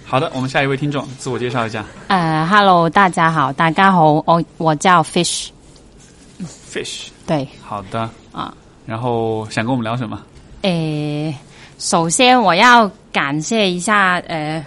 [0.06, 1.84] 好的，我们下一位听众自我介绍一下。
[2.06, 8.54] 呃，Hello，大家好，大家好，我我叫 Fish，Fish，对，好的，啊。
[8.86, 10.20] 然后想跟我们聊什么？
[10.62, 11.34] 诶，
[11.78, 14.64] 首先我要感谢一下，呃，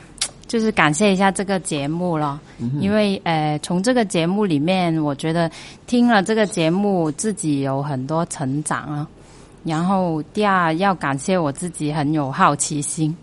[0.48, 2.40] 就是感谢一下这个节目了，
[2.80, 5.52] 因为呃，从这个节目里面，我觉得
[5.86, 9.08] 听了这个节目，自己有很多成长啊。
[9.64, 13.16] 然后第二要感谢我自己很有好奇心，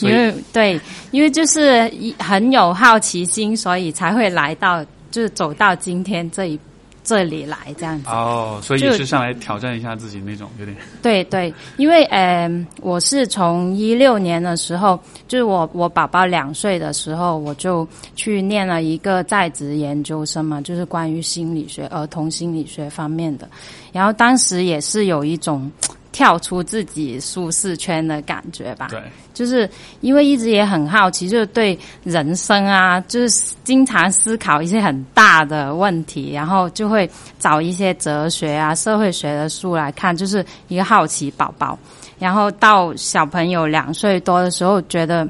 [0.00, 6.58] 因为对，因为就是很有好奇心，所以才会来到，就是走到今天这一。
[7.04, 17.86] 这里来这样子哦，所以也是上来挑战一下自己那种有点对对，因为呃，我是从一六年的时候，就是我我宝宝两岁的时候，我就
[18.16, 23.46] 去念了一个在职研究生嘛，就是关于心理学、儿童心理学方面的，
[23.92, 25.70] 然后当时也是有一种。
[26.14, 29.02] 跳出自己舒适圈的感觉吧，对，
[29.34, 29.68] 就是
[30.00, 41.76] 因为一直也很好奇，就是对人生啊，就是经常思考一些很大的问题，然后就会找一些哲学啊、社会学的书来看，就是一个好奇宝宝。
[42.20, 45.28] 然后到小朋友两岁多的时候，觉得。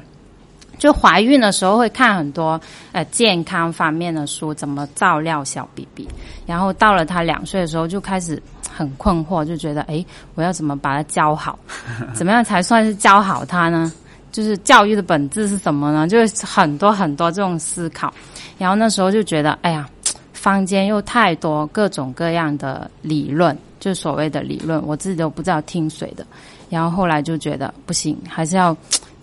[0.77, 2.59] 就怀孕的时候会看很多
[2.91, 6.07] 呃健康方面的书，怎么照料小 BB。
[6.45, 11.57] 然后到了他两岁的时候，就开始很困惑，就觉得哎，我要怎么把他教好？
[12.13, 13.91] 怎么样才算是教好他呢？
[14.31, 16.07] 就是教育的本质是什么呢？
[16.07, 18.13] 就是很多很多这种思考。
[18.57, 19.89] 然后那时候就觉得，哎呀，
[20.33, 26.25] 坊间又太多各种各样的理论，就是所谓的理论，我自己都不知道听谁的。
[26.69, 28.75] 然后后来就觉得不行，还是要。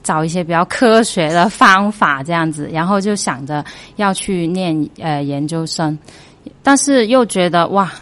[0.02, 3.64] 找一些比较科学的方法，这样子，然后就想着
[3.96, 5.96] 要去念呃研究生，
[6.62, 7.92] 但是又觉得哇，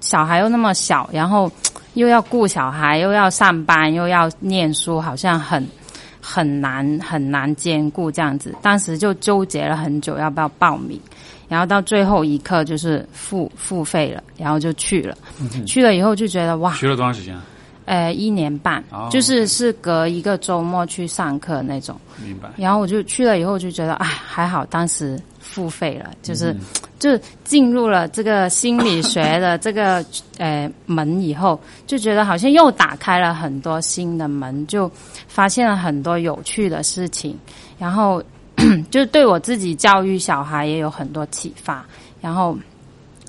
[0.00, 1.50] 小孩又那么小，然后
[1.94, 5.66] 又要顾小孩，又要上班，又要念书，好像很
[6.20, 8.54] 很难很难兼顾这样子。
[8.60, 11.00] 当时就纠结了很久，要不要报名，
[11.48, 15.16] 然后到最后一刻就是付付费了，然后就去了。
[15.66, 17.34] 去了以后就觉得哇，学了多长时间？
[17.86, 21.98] 呃，一年半，就是是隔一个周末去上课那种。
[22.22, 22.50] 明白。
[22.56, 26.54] 然后我就去了以后，就觉得哎，还好当时付费了，就是
[26.98, 30.04] 就进入了这个心理学的 这个
[30.38, 34.90] 呃门以后，就觉得好像又打开了很多新的门，就
[35.28, 37.38] 发现了很多有趣的事情，
[37.78, 38.20] 然后
[38.90, 41.86] 就对我自己教育小孩也有很多启发，
[42.20, 42.58] 然后。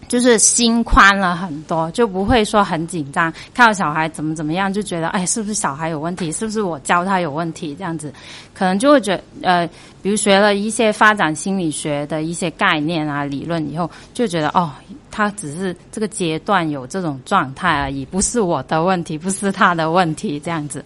[0.08, 6.32] 就是心宽了很多，就不会说很紧张，看到小孩怎么怎么样，就觉得哎，是不是小孩有问题？
[6.32, 7.76] 是不是我教他有问题？
[7.76, 8.14] 这样子，
[8.54, 9.68] 可能就会觉呃，
[10.02, 14.72] 比如学了一些发展心理学的一些概念啊、理论以后，就觉得哦，
[15.12, 20.84] 他只是这个阶段有这种状态而已，不是我的问题，不是他的问题，这样子。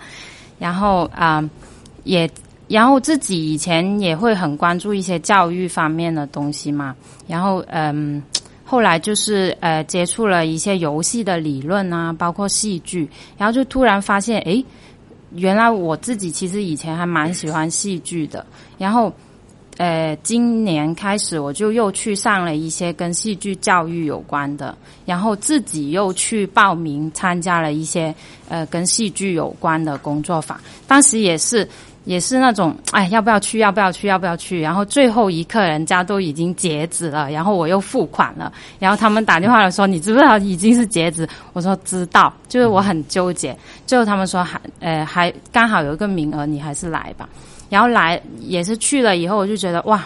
[0.57, 1.47] 然后啊，
[2.05, 2.27] 也
[2.67, 6.95] 然后自己以前也会很关注一些教育方面的东西嘛，
[7.27, 8.21] 然后嗯。
[8.71, 13.05] 后来就是呃接触了一些游戏的理论啊，包括戏剧，
[13.37, 14.63] 然后就突然发现，诶，
[15.35, 18.45] 原来我自己其实以前还蛮喜欢戏剧的。
[18.77, 19.11] 然后，
[19.75, 24.73] 呃，今年开始我就又去上了一些跟戏剧教育有关的，
[25.05, 28.15] 然后自己又去报名参加了一些
[28.47, 30.57] 呃跟戏剧有关的工作坊。
[30.87, 31.67] 当时也是
[32.03, 33.59] 也是那种， 哎，要不要去？
[33.59, 34.07] 要不要去？
[34.07, 34.59] 要不要去？
[34.61, 41.27] 然后最后一刻，人家都已经截止了，然后我又付款了，然后他们打电话来说，你知不知道已经是截止？
[41.53, 43.55] 我说知道，就是我很纠结。
[43.85, 47.27] 最后他们说还，呃，还刚好有一个名额，你还是来吧。
[47.69, 50.03] 然后来也是去了以后，我就觉得哇。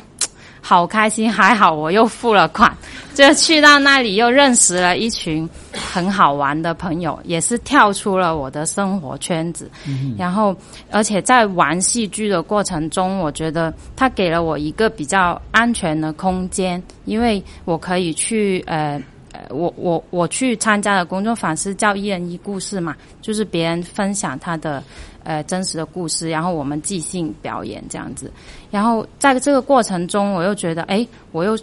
[0.67, 2.75] 好开心，还好我又付了款，
[3.13, 9.69] 就去到那里又认识了一群很好玩的朋友，也是跳出了我的生活圈子。
[10.17, 10.55] 然后，
[10.89, 18.99] 而且在玩戏剧的过程中，我觉得他给了我一个比较安全的空间，因为我可以去呃
[19.33, 24.83] 呃，我我我去参加的工作坊是叫一人一故事嘛，就是别人分享他的。
[25.25, 28.31] 呃，真实的故事，然后我们即兴表演这样子，
[28.69, 31.57] 然后在这个过程中，我又觉得，哎，我又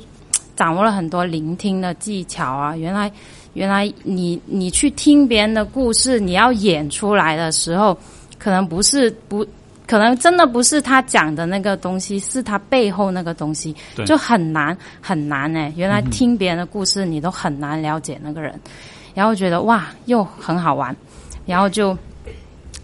[0.57, 2.77] 掌握了很多聆听的技巧啊！
[2.77, 3.11] 原来，
[3.55, 7.97] 原来你你去听别人的故事，你要演出来的时候，
[8.37, 9.47] 可能不是不，
[9.87, 13.73] 可能真的不是他讲的那个东西，是他背后那个东西，
[14.05, 15.73] 就很难很难哎！
[15.77, 18.59] 原来听别人的故事，你都很难了解那个人，
[19.15, 20.95] 然后觉得哇，又很好玩，
[21.47, 21.97] 然后就。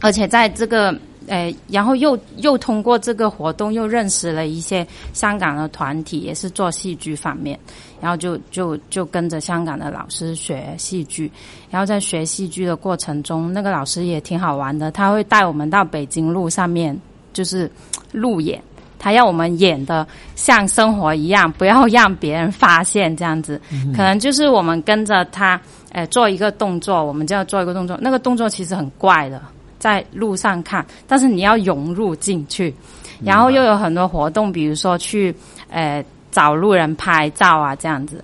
[0.00, 0.94] 而且在这个，
[1.26, 7.58] 诶，然后又又通过这个活动又认识了一些香港的团体，也是做戏剧方面，
[8.00, 11.30] 然后就就就跟着香港的老师学戏剧，
[11.68, 16.98] 然后在学戏剧的过程中，那个老师也挺好玩的，他会带我们到北京路上面
[17.32, 17.70] 就是
[18.12, 18.62] 路演，
[18.98, 23.60] 他要我们演的像生活一样，不要让别人发现这样子，
[23.94, 25.60] 可能就是我们跟着他，
[25.92, 29.42] 诶，做一个动作，我们就要做一个动作，那个动作其实很怪的。
[29.78, 32.74] 在路上看，但是你要融入进去，
[33.22, 35.34] 然后又有很多活动，比如说去
[35.68, 38.22] 呃找路人拍照啊这样子。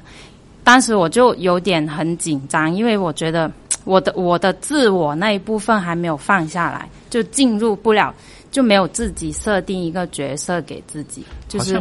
[0.63, 3.51] 当时我就有点很紧张，因为我觉得
[3.85, 8.13] 我的我的自我那一部分还没有放下来，就进入不了，
[8.51, 11.25] 就没有自己设定一个角色给自己。
[11.49, 11.81] 就是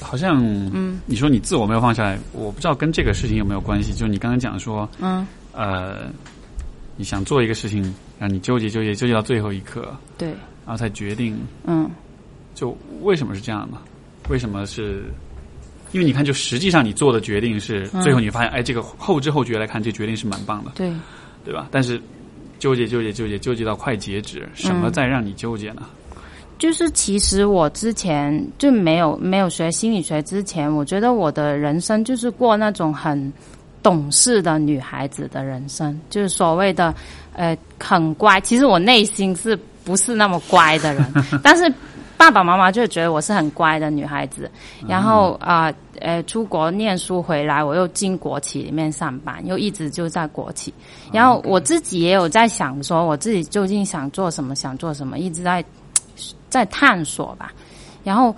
[0.00, 0.42] 好像
[0.72, 3.92] 嗯，你说你自我没有放下来，我不知道跟这个事情有没有关系。
[3.92, 6.10] 就你刚刚讲说嗯呃。
[6.96, 11.36] 你想做一个事情，让你纠结纠结纠结到最后一刻，对，然后才决定，
[11.66, 11.90] 嗯，
[12.54, 13.78] 就为什么是这样呢？
[14.28, 15.04] 为什么是？
[15.92, 20.92] 因为你看，就实际上你做的决定是最后你发现，哎，这个后知后觉来看，这决定是蛮棒的，对，
[21.44, 21.68] 对吧？
[21.70, 22.00] 但是
[22.58, 25.82] 纠结纠结纠结纠结到快截止，什么在让你纠结呢？
[26.58, 33.32] 就是其实我之前就没有没有学心理学之前，我觉得我的人生就是过那种很。
[33.84, 36.92] 懂事的女孩子的人生，就是所谓的，
[37.34, 38.40] 呃，很乖。
[38.40, 39.54] 其实我内心是
[39.84, 41.04] 不是那么乖的人？
[41.44, 41.70] 但是
[42.16, 44.50] 爸爸妈妈就觉得我是很乖的女孩子。
[44.88, 45.70] 然后啊，
[46.00, 50.72] 呃，出国念书回来，我又进国企里面上班，又一直就在国企。
[51.12, 55.62] 然后我自己也有在想，说我自己究竟想做什么，想做什么，一直在
[56.48, 57.52] 在探索吧。
[58.02, 58.34] 然后。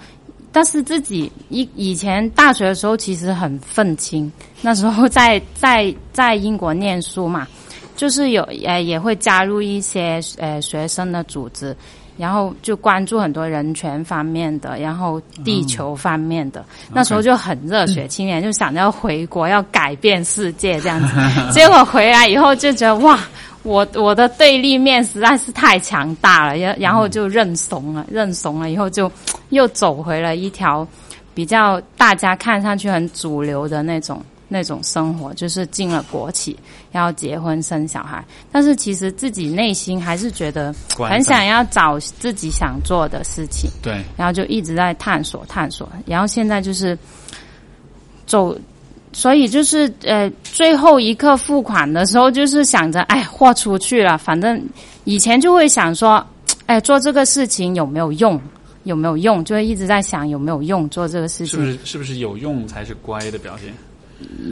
[0.57, 4.33] 但是自己以以前大学的时候其实很愤青，
[4.63, 7.47] 那时候 在在在英国念书嘛，
[7.95, 11.77] 就是有呃也会加入一些呃学生的组织，
[12.17, 21.15] 然后就关注很多人权方面的，然后地球方面的，那时候就很热血青年，就想着要回国要改变世界这样子，
[21.53, 23.21] 结果回来以后就觉得哇。
[23.67, 29.11] 我我的对立面实在是太强大了，然然后就认怂了，认怂了以后就
[29.49, 30.87] 又走回了一条
[31.35, 36.57] 比较大家看上去很主流的那种那种生活，就是进了国企，
[36.93, 38.25] 然后结婚生小孩。
[38.53, 46.97] 但是其实自己内心还是觉得很想要找自己想做的事情，对，然后就一直在探索探索，然后现在就是
[48.27, 48.57] 走。
[49.17, 54.19] 所以就是呃，最后一刻付款的时候，就是想着，哎，豁出去了。
[54.19, 54.62] 反正
[55.05, 56.23] 以前就会想说，
[56.67, 58.39] 哎，做这个事情有没有用？
[58.85, 59.43] 有没有用？
[59.43, 61.47] 就会一直在想有没有用做这个事情。
[61.47, 63.73] 是不是是不是有用才是乖的表现？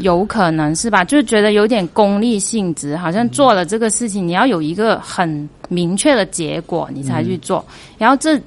[0.00, 1.04] 有可能是吧？
[1.04, 7.62] 就是觉得有点功利性质，好像做了这个事情，你要有一个很明确的结果，你才去做。
[7.98, 8.40] 然后这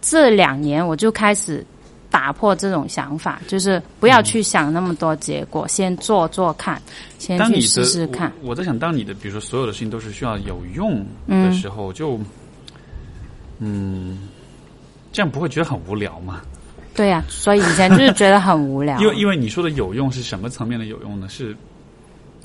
[0.00, 1.64] 这两年，我就开始。
[2.12, 6.80] 打破这种想法，就是不要去想那么多结果，先做做看，
[7.18, 8.30] 先去试试看。
[8.42, 12.20] 我在想，当你的比如说所有的事情都是需要有用的时候，就
[13.58, 14.28] 嗯，
[15.10, 16.42] 这样不会觉得很无聊吗？
[16.94, 19.00] 对呀，所以以前就是觉得很无聊。
[19.00, 21.26] 因为因为你说的有用是什么层面的有用呢？
[21.30, 21.56] 是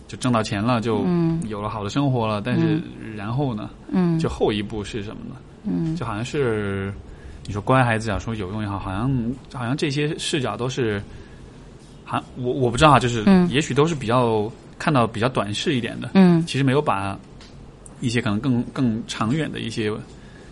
[0.08, 1.06] 就挣到钱了，就
[1.50, 2.82] 有了好的生活了，但是
[3.18, 3.70] 然后呢？
[3.92, 5.36] 嗯，就后一步是什么呢？
[5.66, 6.94] 嗯，就好像是。
[7.48, 9.10] 你说乖孩子啊，说有用也好，好像
[9.54, 11.02] 好像这些视角都是，
[12.04, 17.18] 还我我不知道啊，就是也许都是比较看到比较短视一点的，嗯，其实没有把
[18.02, 19.90] 一些可能更更长远的一些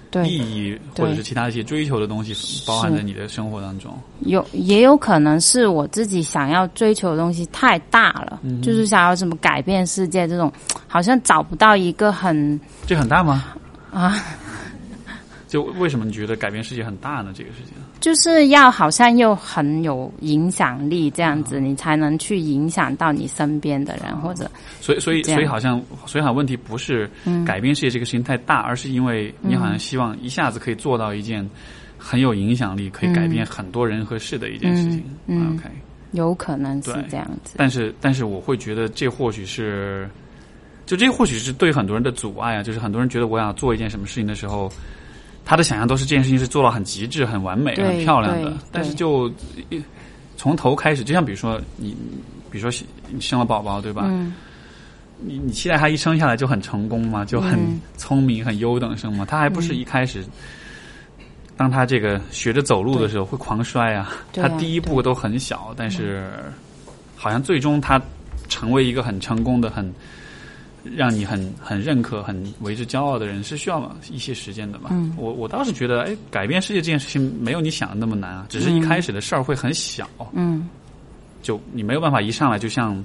[0.10, 0.26] 对。
[0.28, 2.34] 意义或者是其他一些追求的东西
[2.66, 3.94] 包含在你的生活当中。
[4.22, 10.50] 有也有可能是我自己想要追求的东西太大了，嗯就是想要什么改变世界这种，
[10.88, 13.44] 好像找不到一个很这很大吗？
[13.92, 14.16] 啊，
[15.48, 17.32] 就为什么你觉得改变世界很大呢？
[17.36, 24.50] 这个事情，就是要好像又很有影响力这样子，你才能去影响到你身边的人，或者
[24.82, 27.08] 所以所以所以好像所以好像问题不是
[27.46, 31.48] 改变世界这个事情太大，而是因为你好像希望一下子可以做到一件
[31.96, 35.04] 很有影响力、可以改变很多人和事的一件事情。
[35.28, 35.70] 嗯嗯 OK，
[36.14, 37.54] 有可能是这样子。
[37.56, 40.10] 但是但是我会觉得这或许是，
[40.88, 44.72] 就这或许是对很多人的阻碍啊，就是很多人觉得我想做一件什么事情的时候。
[45.46, 49.30] 他的想象都是这件事情是做到很极致、很完美、很漂亮的，但是就
[49.70, 49.82] 一
[50.36, 51.96] 从头开始，就像比如说你，
[52.52, 54.04] 比如说你生了宝宝，对吧？
[54.08, 54.34] 嗯
[55.18, 57.24] 你你期待他一生下来就很成功吗？
[57.24, 59.26] 就很嗯聪明、很优等生吗？
[59.26, 60.22] 他还不是一开始，
[61.56, 64.02] 当他这个学着走路的时候会狂摔啊。
[64.02, 66.30] 啊他第一步都很小，但是
[67.16, 68.00] 好像最终他
[68.50, 69.90] 成为一个很成功的、很
[70.96, 74.90] 让你很很认可、很为之骄傲的人，是需要一些时间的吧？
[74.92, 80.08] 嗯我我倒是觉得，哎，改变世界这件事情没有你想的那么难啊，只是一开始的事儿会很小。
[80.34, 80.70] 嗯
[81.42, 83.04] 就你没有办法一上来就像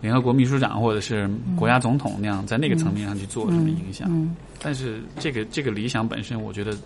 [0.00, 4.08] 联合国秘书长或者是国家总统那样，在那个层面上去做什么影响。
[4.10, 6.76] 嗯但是这个这个理想本身，我觉得，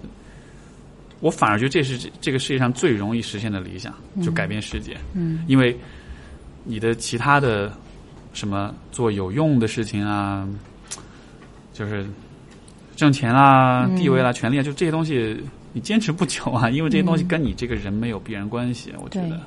[1.20, 4.96] 我反而觉得这是这这个世界上最容易实现的理想，就改变世界。
[5.14, 5.76] 嗯因为
[6.64, 7.72] 你的其他的
[8.34, 10.46] 什么做有用的事情啊，
[11.72, 12.06] 就是
[12.94, 15.42] 挣钱啦、嗯地位啦、权利啊，就这些东西。
[15.76, 18.92] 你坚持不久啊，因为这些东西跟你这个人没有必然关系。
[19.02, 19.40] 我觉得，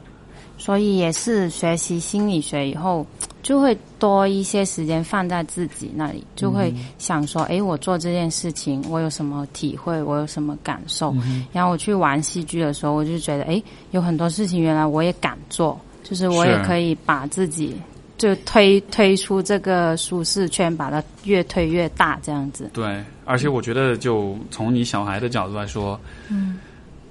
[0.57, 3.07] 所以也是学习心理学以后，
[3.41, 11.15] 就会多一些时间放在自己那里，就会想说，诶，我做这件事情，我有什么体会，我有什么感受。
[11.53, 17.73] 然后我去玩戏剧的时候，我就觉得，诶，有很多事情原来我也敢做，就是我也可以把自己
[18.17, 22.69] 就推推出这个舒适圈，把它越推越大，这样子。
[22.73, 25.99] 对，而且我觉得，就从你小孩的角度来说，
[26.29, 26.57] 嗯，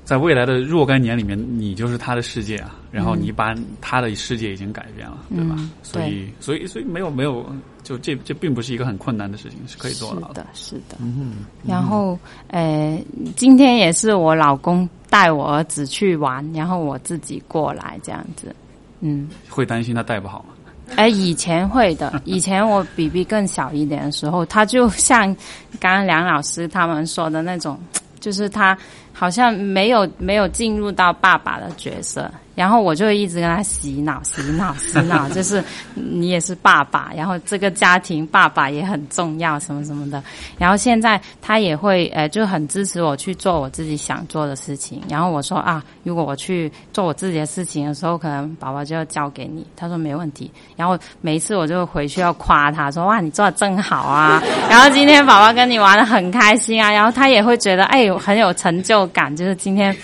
[0.05, 5.55] 在未来的若干年里面，你就是他的世界啊，然后你把他的世界已经改变了，对吧？
[5.59, 7.45] 嗯所以，所以，所以没有没有，
[7.83, 10.35] 就这这并不是一个很困难的事情，是可以做到是。
[10.35, 10.97] 的，是的。
[11.01, 13.01] 嗯然后，呃，
[13.37, 18.55] 今天也是我老公带我儿子去玩，然后我自己过来这样子。
[19.01, 20.55] 嗯，会担心他带不好吗？
[20.95, 25.35] 哎，以前会的，以前我比比更小一点的时候，他就像
[25.81, 27.79] 刚刚梁老师他们说的那种，
[28.21, 28.77] 就是他
[29.19, 35.65] 好像没有没有进入到爸爸的角色，然后我就一直跟他洗脑、洗脑、洗脑，就是
[35.95, 40.23] 你也是爸爸，然后这个家庭爸爸也很重要，什么什么的。
[40.59, 45.01] 然后现在他也会呃，就很支持我去做我自己想做的事情。
[45.09, 49.67] 然后我说啊，如果我去做我自己的事情的时候，可能宝宝就要交给你。
[49.75, 50.51] 他说没问题。
[50.77, 54.43] 然后每一次我就回去要夸他说哇，你做的真好啊。
[54.69, 59.97] 然后今天宝宝跟你玩的很开心啊，然后他也会觉得哎很有成就感，就是今天。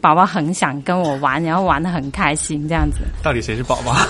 [0.00, 3.00] 宝宝很想跟我玩，然后玩的很开心，这样子。
[3.22, 3.92] 到底谁是宝宝？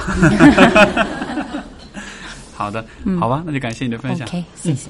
[2.55, 2.87] 好的，
[3.19, 4.25] 好吧，那就感谢你的分享。
[4.29, 4.89] OK，谢谢。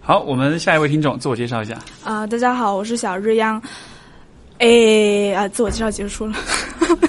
[0.00, 1.76] 好，我们下一位听众自我介绍一下。
[2.04, 3.60] 啊、大家好，我是小日央。
[4.60, 6.34] 哎啊，自我介绍结束了。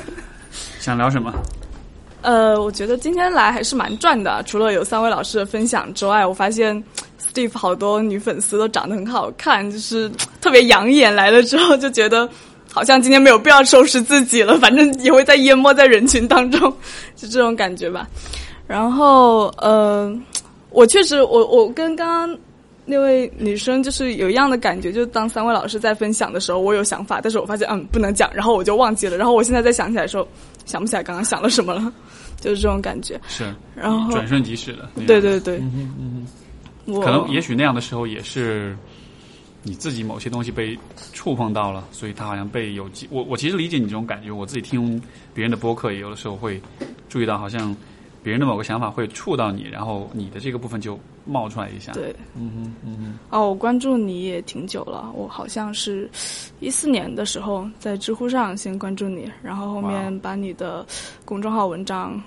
[0.82, 1.32] 想聊什么？
[2.22, 6.84] 呃，我觉得今天来还是蛮赚的，除了有三位老师的分享之外，我发现
[7.34, 10.12] Steve 好多女粉丝都长得很好看，就是
[10.42, 11.14] 特别养眼。
[11.16, 12.28] 来了之后就觉得
[12.72, 16.62] 好像今天没有必要收拾自己了，反正也会在淹没在人群当中，
[17.16, 18.08] 就这种感觉吧。
[18.68, 20.14] 然后呃，
[20.72, 22.38] 我确实，我我跟刚刚。
[22.90, 30.28] 那位女生就是有一样的感觉，就是当三位老师在分享的时候，我有想法，但是我发现嗯不能讲，然后我就忘记了，然后我现在再想起来的时候，
[30.66, 31.94] 想不起来刚刚想了什么了，
[32.42, 33.22] 就是这种感觉。
[33.30, 34.90] 是，然后转瞬即逝的。
[35.06, 36.28] 对对对，嗯哼嗯
[36.96, 38.76] 我，可能也许那样的时候也是
[39.62, 40.76] 你自己某些东西被
[41.14, 43.08] 触碰到了，所以他好像被有机。
[43.12, 45.00] 我我其实理解你这种感觉，我自己听
[45.34, 46.60] 别人的播客，也有的时候会
[47.08, 47.76] 注意到，好像
[48.24, 52.16] 别人的某个想法会触到你，然后你的这个部分就冒出来一下。，对。
[52.36, 56.10] 嗯哼嗯哼，哦，我关注你也挺久了，我好像是
[56.60, 60.86] 一四年的时候在知乎上先关注你，然后后面把你的
[61.24, 62.22] 公众号文章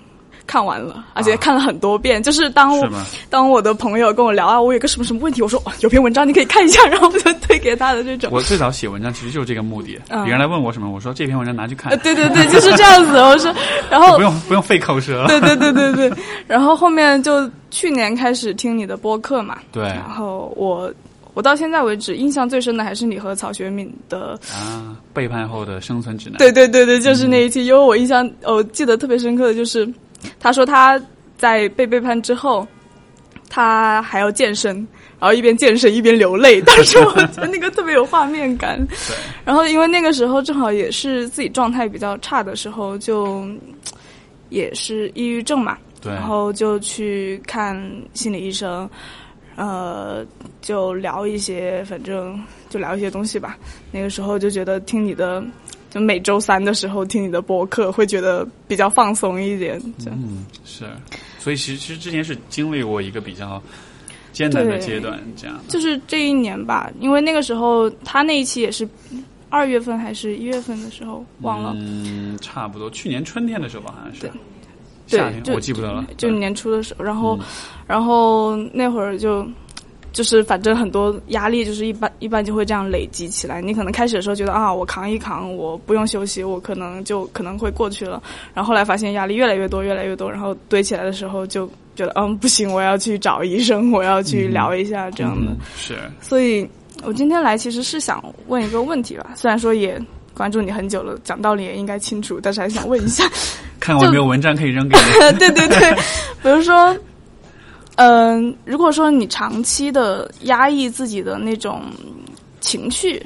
[0.45, 2.21] 看完了，而且看了很多遍。
[2.21, 8.29] 就是当我是当我的朋友跟我聊啊，我有个什么什么问题，我说、哦、有篇文章你可以看一下，然后我就推给他的这种。
[8.31, 13.17] 我最早写文章其实就是这个目的，嗯别人来问我什么，我说这篇文章拿去看呃，，对对对，就是这样子。
[13.17, 13.53] 我说，
[13.89, 15.27] 然后不用不用费口舌了。
[15.27, 16.17] 对对对对对，
[16.47, 20.91] 然后后面就去年开始听你的播客嘛，对然后我
[21.33, 26.37] 我到现在为止印象最深的还是你和曹学敏的，啊，背叛后的生存指南。
[26.37, 29.91] 对对对对，就是那一期，因为我印象我记得特别深刻的就是，
[30.39, 31.01] 他说他
[31.37, 32.67] 在被背叛之后，
[33.49, 34.85] 他还要健身。
[35.19, 38.77] 然后一边健身一边流泪， 当时我觉得那个特别有画面感。
[38.87, 39.15] 对
[39.45, 43.47] 然后因为那个时候正好也是自己状态比较差的时候，就
[44.49, 47.73] 也是抑郁症嘛，对然后就去看
[48.13, 48.89] 心理医生，
[49.55, 50.25] 呃，
[50.59, 53.57] 就聊一些，反正就聊一些东西吧。
[53.93, 55.41] 那个时候就觉得听你的，
[55.93, 59.79] 就每周三的时候听你的播客，会觉得比较放松一点。
[59.99, 60.85] 这样嗯，是，
[61.37, 63.61] 所以其实其实之前是经历过一个比较
[64.31, 65.55] 艰难的阶段，这样。
[65.67, 68.89] 就是这一年吧，因为那个时候他那一期也是
[69.49, 71.73] 二月份还是一月份的时候，忘了。
[71.77, 74.31] 嗯，差不多，去年春天的时候吧，好像是对。
[75.05, 77.45] 夏天我记不得了，就年初的时候，然后，嗯
[77.85, 79.45] 然后那会儿就，
[80.13, 83.61] 就是反正很多压力，就是一般一般就会这样累积起来。
[83.61, 88.21] 你可能开始的时候觉得啊，我扛一扛，我不用休息，我可能就可能会过去了。
[88.53, 95.51] 然后后来发现压力越来越多，越来越多，然后堆起来的时候就觉得嗯不行，我要去找医生，我要去聊一下这样的。
[95.51, 96.69] 嗯是所以
[97.03, 99.99] 我今天来其实是想问一个问题吧，虽然说也
[100.35, 103.23] 关注你很久了，讲道理也应该清楚，但是还想问一下。
[103.79, 105.03] 看我有没有文章可以扔给你。
[105.37, 105.93] 对对对，
[106.41, 106.95] 比如说，
[107.95, 111.83] 嗯、如果说你长期的压抑自己的那种
[112.59, 113.23] 情绪，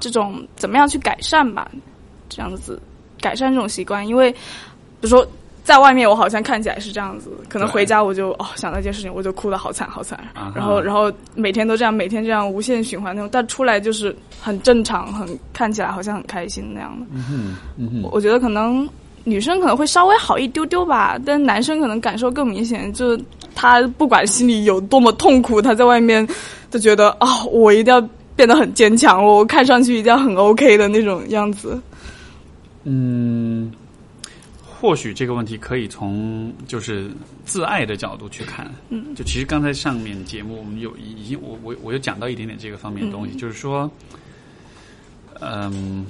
[0.00, 1.70] 这种怎么样去改善吧？
[2.28, 2.80] 这样子
[3.20, 4.38] 改善这种习惯，因为比
[5.00, 5.26] 如说
[5.62, 17.06] 在外面我好像看起来是这样子，可能回家我就哦想到一件事情我就哭得好惨好惨，啊然后然后每天都这样，每天这样无限循环那种，但出来就是很正常，很看起来好像很开心那样的。
[17.12, 18.88] 嗯哼，嗯哼，我觉得可能
[19.24, 26.26] 女生可能会稍微好一丢丢吧，但男生可能感受更明显，就是他不管心里有多么痛苦，他在外面
[26.70, 28.00] 就觉得啊、我一定要
[28.36, 31.80] 变得很坚强，我看上去一定要很 OK 的那种样子。
[32.84, 33.72] 嗯，
[34.62, 37.10] 或许这个问题可以从就是
[37.46, 38.70] 自爱的角度去看。
[38.90, 43.90] 嗯，就其实刚才上面节目我们有已经我我我有讲到一点点这个方面的东西，就是说，
[45.40, 46.04] 嗯，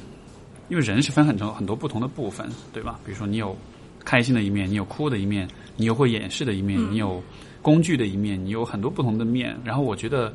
[0.68, 2.98] 因为人是分很多很多不同的部分，对吧？
[3.04, 3.56] 比如说你有
[4.04, 7.22] 开心的一面，你有哭的一面，你有会掩饰的一面，你有
[7.62, 9.56] 工具的一面，你有很多不同的面。
[9.64, 10.32] 然后我觉得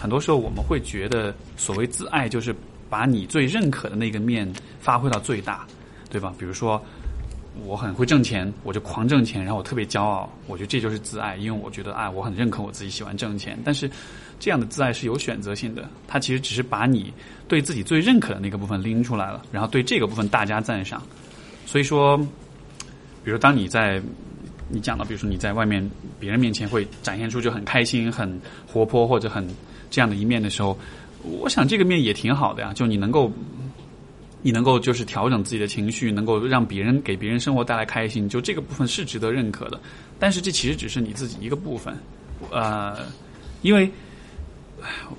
[0.00, 2.54] 很多时候我们会觉得，所谓自爱就是
[2.88, 5.66] 把你最认可的那个面发挥到最大，
[6.10, 6.34] 对吧？
[6.38, 6.82] 比如说。
[7.66, 13.58] 我很会挣钱，我就狂挣钱，然后我特别骄傲，我觉得这就是自爱，因为我觉得啊，我很认可我自己喜欢挣钱。
[13.62, 13.90] 但是
[14.40, 17.12] 这样的自爱是有选择性的，它其实只是把你
[17.46, 21.02] 对自己最认可的那个部分拎出来了，然后对这个部分大加赞赏。
[21.66, 22.16] 所以说，
[23.22, 24.00] 比如当你在
[24.68, 25.88] 你讲到，比如说你在外面
[26.18, 29.46] 别人面前会展现出就很开心、很活泼或者很
[29.90, 30.76] 这样的一面的时候，
[31.22, 33.30] 我想这个面也挺好的呀，就你能够。
[34.44, 39.80] 你能够就是调整自己的情绪，能够让别人给别人生活带来开心，就这个部分是值得认可的。
[40.18, 41.96] 但是这其实只是你自己一个部分，
[42.50, 42.96] 呃，
[43.62, 43.88] 因为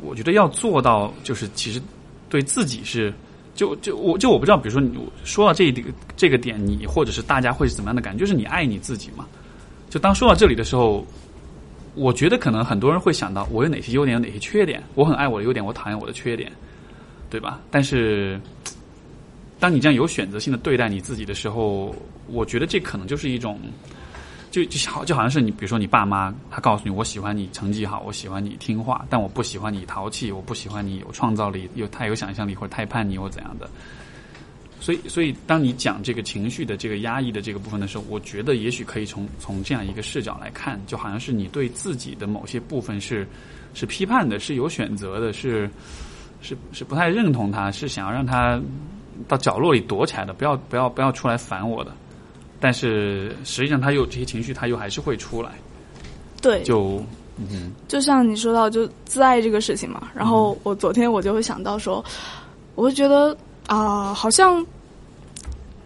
[0.02, 1.82] 我觉得要做到，就是其实
[2.28, 3.14] 对自己是，
[3.56, 4.94] 就就我就我不知道，比如说你
[5.24, 8.20] 说到这一点这个点，你或者是大家会是怎么样的感觉？
[8.20, 9.26] 就是你爱你自己嘛？
[9.90, 11.08] 就当说到这里的时候，
[11.96, 14.84] 我觉得可能很多人会想到，我有哪些优点，有哪些缺点？
[14.96, 16.52] 我很爱我的优点，我讨厌我的缺点，
[17.30, 17.62] 对吧？
[17.72, 18.38] 但是。
[19.64, 21.96] 当你这样有选择性的对待你自己的时候，
[22.28, 23.58] 我觉得这可能就是一种，
[24.52, 33.70] 就就好就好像是你，比如说你爸妈，他告诉你，我喜欢你成绩好，我喜欢你听话，但我不喜欢你淘气，我不喜欢你有创造力，有太有想象力或者太叛逆或怎样的。
[34.82, 43.26] 所以，所以当你讲这个情绪的这个压抑的这个部分的时候，我觉得也许可以从从这样一个视角来看，就好像是你对自己的某些部分是
[43.74, 45.70] 是批判的，是有选择的，是
[46.42, 48.62] 是是不太认同他，是想要让他。
[49.28, 51.92] 到角落里躲起来的，不要不要不要出来烦我的。
[52.60, 55.52] 但是实际上，他又这些情绪，他又还是会出来。
[56.42, 57.04] 对，就
[57.38, 62.04] 嗯就像你说到就自爱这个事情嘛，然后我昨天我就会想到说，
[62.76, 63.36] 我会觉得
[63.68, 64.66] 啊、好像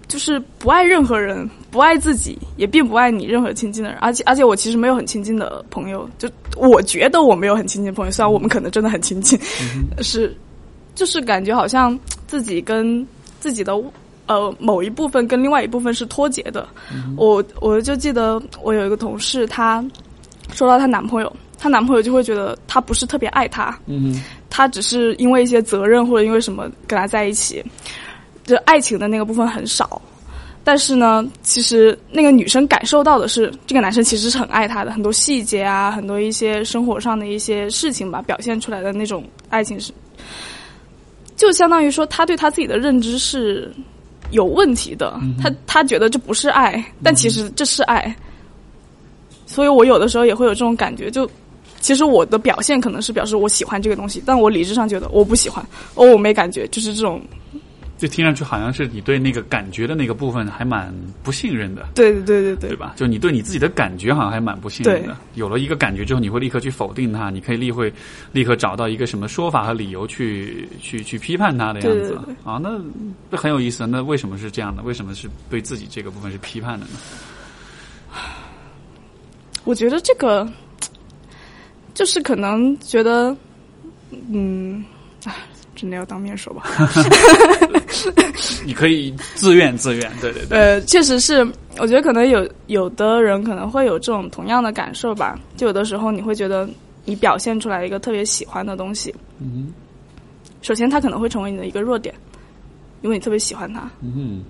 [0.08, 9.40] 就是不爱任何人，不爱自己，也并不爱你任何亲近的人，而且而且我其实没有很亲近的朋友，就我觉得我没有很亲近的朋友，虽然我们可能真的很亲近，
[10.02, 10.36] 是
[10.96, 13.06] 就是感觉好像自己跟
[13.48, 13.74] 自己的
[14.26, 16.68] 呃某一部分跟另外一部分是脱节的。
[17.16, 19.82] 我我就记得我有一个同事，她
[20.52, 27.64] 说到她男朋友，她男朋友就会觉得她不是特别爱她，嗯她只是因为一些责任或者因为什么跟他在一起，
[28.44, 30.02] 就爱情的那个部分很少。
[30.66, 39.94] 但是呢，其实那个女生感受到的是，这个男生其实是很爱她的，很多细节啊，很多一些生活上的一些事情吧，表现出来的那种爱情是，
[41.38, 43.72] 就相当于说，他对他自己的认知是
[44.32, 48.14] 有问题的，他他觉得这不是爱，但其实这是爱。
[49.46, 51.30] 所以我有的时候也会有这种感觉，就
[51.80, 55.66] 其实我的表现可能是表示我喜欢这个东西，但我理智上觉得我不喜欢，
[55.96, 57.22] 哦，我没感觉，就是这种，
[57.98, 60.94] 就听上去好像是你对那个感觉的那个部分还蛮
[61.24, 62.94] 不信任的，对对对对对对吧？
[62.96, 65.18] 就你对你自己的感觉好像还蛮不信任的。
[65.34, 67.92] 有了一个感觉之后，你会立刻去否定它，你可以立会
[68.32, 72.60] 立刻找到一个什么说法和理由去去去批判它的样子啊。
[72.62, 72.80] 那
[73.32, 73.88] 这很有意思。
[73.88, 74.84] 那为什么是这样的？
[74.84, 76.92] 为什么是对自己这个部分是批判的呢？
[79.64, 80.48] 我觉得这个
[81.94, 83.36] 就是可能觉得，
[84.32, 84.86] 嗯，
[85.26, 85.34] 唉，
[85.78, 86.64] 真的要当面说吧。
[88.66, 90.58] 你可以自愿自愿，对对对。
[90.58, 91.42] 呃，确实是，
[91.78, 95.40] 我觉得可能有有的人可能会有这种同样的感受吧。
[95.56, 96.68] 就有的时候你会觉得
[97.06, 99.72] 你表现出来一个特别喜欢的东西，嗯
[100.62, 102.14] 首先它可能会成为你的一个弱点，
[103.02, 103.90] 因为你特别喜欢它。
[104.02, 104.44] 嗯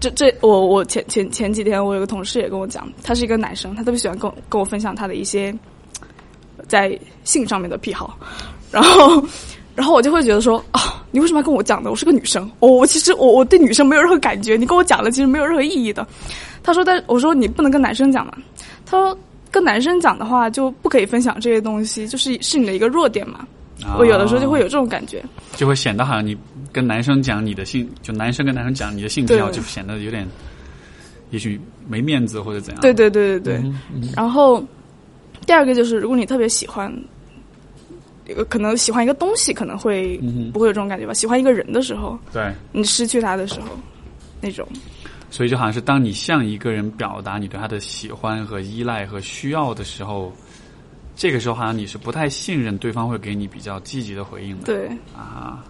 [0.00, 5.54] 这这，我我前前前几天我有个同事也跟我讲，他是一个男生，他特别喜欢跟我跟我分享他的一些
[6.66, 8.18] 在性上面的癖好，
[8.72, 9.24] 然后
[9.74, 11.90] 然后我就会觉得说啊，你为什么要跟我讲呢？
[11.90, 16.06] 我是个女生，我我其实我我对女生没有任何感觉，你跟我讲了其实没有任何意义的。
[16.62, 18.34] 他说，但我说你不能跟男生讲嘛，
[18.84, 19.18] 他说
[19.50, 23.46] 跟男生讲的话就不可以分享这些东西，就是是你的一个弱点嘛。
[23.84, 25.24] 啊我有的时候就会有这种感觉，
[25.56, 26.36] 就会显得好像你
[26.70, 30.24] 跟男生讲你的性，就男生跟男生讲你的性癖好，就显得有点，
[31.30, 32.80] 也许没面子或者怎样。
[32.80, 33.72] 对对对对对。
[34.14, 34.62] 然后
[35.46, 36.94] 第二个就是，如果你特别喜欢，
[38.48, 40.16] 可能喜欢一个东西，可能会
[40.52, 41.12] 不会有这种感觉吧？
[41.12, 43.68] 喜欢一个人的时候，对，你失去他的时候，
[44.40, 44.66] 那种
[45.30, 50.32] 所以就好像是当你向一个人表达你对他的喜欢和依赖和需要的时候，
[51.16, 54.64] 这个时候好像你是不太信任对方会给你比较积极的回应的。
[54.64, 55.64] 对啊。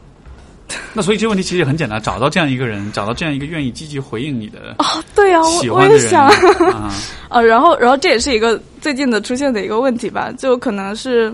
[0.94, 4.84] 那所以这个问题其实也很简单，找到这样一个人，找到这样一个愿意积极回应你的哦
[5.14, 6.26] 对啊，我我喜欢的人也想
[6.72, 6.92] 啊，
[7.28, 11.32] 啊， 然后然后这也是一个最近的出现的一个问题吧，就可能是。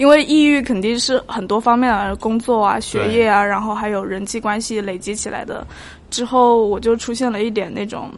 [0.00, 5.62] 因为抑郁肯定是很多方面啊，工作啊、学业啊，然后还有人际关系累积起来的。
[6.08, 8.10] 之后我就出现了一点那种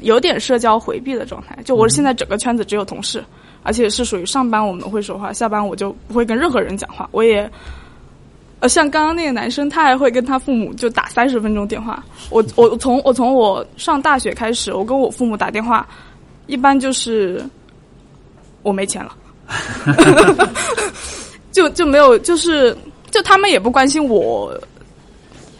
[0.00, 1.54] 有点社交回避的状态。
[1.66, 3.22] 就我现在整个圈子只有同事，
[3.62, 7.06] 而且是属于上班我们会说话，下班我就不会跟任何人讲话。
[7.12, 7.48] 我也，
[8.60, 12.02] 呃，像刚刚那个男生，他还会跟他父母就打三十分钟电话。
[12.30, 15.86] 我我从我从我上大学开始，我跟我父母打电话，
[16.46, 17.44] 一般就是
[18.62, 19.14] 我没钱了。
[21.52, 22.76] 就就没有，就是
[23.10, 24.52] 就他们也不关心我，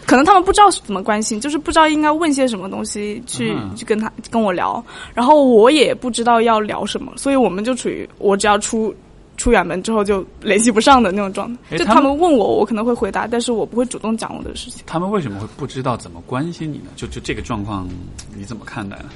[0.07, 4.83] 可能他们不知道怎么关心，就是不知道应该问些什么东西去、嗯去跟他跟我聊，
[5.15, 8.95] 然后我也不知道要聊什么，所以我们就处于我只要出
[9.37, 11.79] 出远门之后就联系不上的那种状态。
[11.79, 14.83] 就他们问我，我可能会回答，但是我不会主动讲我的事情。
[14.87, 16.91] 他们为什么会不知道怎么关心你呢？
[16.97, 17.89] 就就这个状况，
[18.37, 19.07] 你怎么看待呢？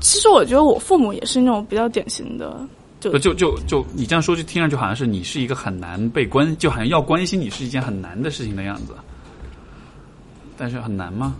[0.00, 2.56] 其实我觉得我父母也是那种比较典型的，
[3.00, 8.94] 就就就就就你这样说，就听上去好像是你是一个很难被关，就好像要关心你是一件很难的事情的样子。
[10.56, 11.34] 但是很难吗？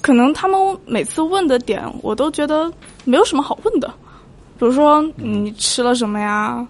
[0.00, 2.72] 可能他们每次问的点，我都觉得
[3.04, 3.88] 没有什么好问的。
[4.58, 6.66] 比如说，你吃了什么呀？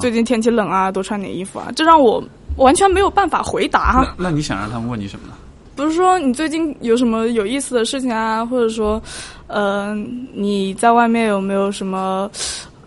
[0.00, 2.22] 最近天气冷啊，多穿点衣服啊，这让我
[2.56, 4.14] 完全没有办法回答。
[4.18, 5.34] 那那你想让他们问你什么呢？
[5.76, 8.44] 不是说，你最近有什么有意思的事情啊？
[8.46, 9.02] 或者说，
[9.46, 9.94] 呃，
[10.32, 12.30] 你在外面有没有什么，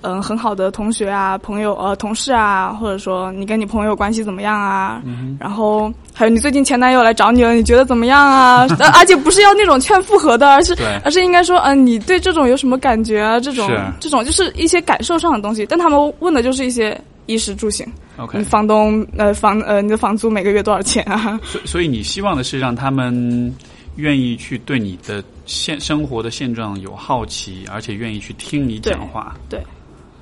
[0.01, 2.73] 嗯、很好的同学啊、朋友、呃、同事啊？
[2.73, 5.01] 或者说，你跟你朋友关系怎么样啊？
[5.05, 8.65] 嗯然后还有你最近前男友来找你了，你觉得怎么样啊？
[8.79, 13.39] 呃而且不是要那种劝复合的，而是而是应该说，嗯、你对这种有什么感觉啊？
[13.39, 17.85] 这种这种就是一些感受上的东西，但他们问的就是一些衣食住行。
[18.17, 21.39] OK，你房东呃房呃你的房租每个月多少钱啊？
[21.43, 23.53] 所所以你希望的是让他们
[23.97, 29.35] 愿意去对你的现生活的现状有好奇，而且愿意去听你讲话。
[29.49, 29.59] 对，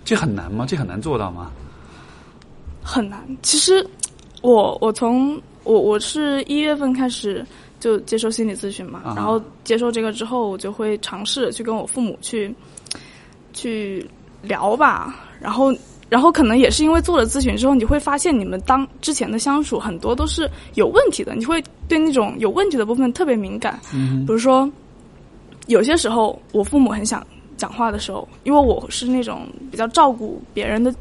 [0.05, 0.65] 这很难吗？
[0.65, 1.51] 这很难做到吗？
[2.81, 3.19] 很难。
[3.41, 3.85] 其实
[4.41, 7.43] 我我从我我是一月份开始
[7.79, 12.53] 就接受心理咨询嘛，啊然后接受这个之后，我就会尝试去跟我父母去
[13.51, 14.07] 去
[14.43, 15.19] 聊吧。
[15.41, 15.75] 然后
[16.07, 23.79] 然后可能也是因为做了咨询之后，你会发现你们当之前的相处很多都是有问题的，你会对那种有问题的部分特别敏感。
[23.91, 24.69] 嗯比如说，
[25.67, 27.25] 有些时候我父母很想
[27.57, 30.93] 讲话的时候，因为我是那种比较照顾别人的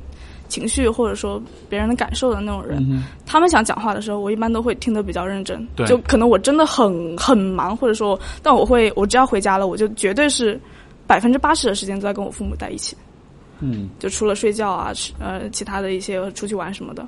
[0.49, 5.67] 情绪或者说别人的感受的那种人，嗯他们想讲话的时候，我一般都会听得比较认真。
[5.75, 10.61] 对就可能我真的很很忙，或者说，但我会，我只要回家了，我就绝对是
[11.07, 12.97] 百分之八十的时间都在跟我父母在一起。
[13.61, 17.07] 嗯就除了睡觉啊，吃呃，其他的一些出去玩什么的。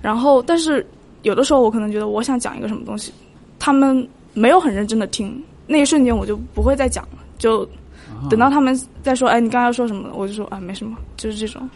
[0.00, 0.86] 然后，但是
[1.22, 3.12] 有的时候我可能觉得我想讲一个什么东西，
[3.58, 7.62] 他们没有很认真的听，那一瞬间我就不会再讲了，就
[8.08, 11.68] 啊等到他们再说，哎，你刚刚要说什么，我就说啊，没什么，就是这种。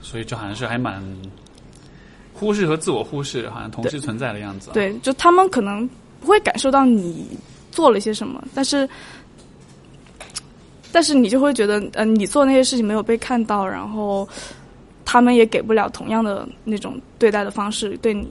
[0.00, 1.02] 所以就好像是还蛮
[2.34, 5.88] 忽视和自我忽视好像同时存在的样子、啊。，对，就他们可能
[6.20, 7.26] 不会感受到你
[7.72, 8.88] 做了些什么，但是，
[10.92, 14.28] 但是你就会觉得，呃，你做那些事情没有被看到，然后
[15.04, 18.28] 他们也给不了同样的那种对待的方式对你。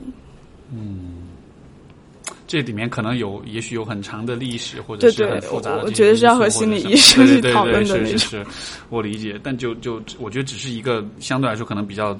[2.47, 8.45] 这里面可能有，也许有很长的历史，或者是很复杂的我我觉得是要和心理医生去讨论的对那种是是是，
[8.89, 9.39] 我理解。
[9.43, 12.17] 但就就我觉得只是一个相对来说可能比较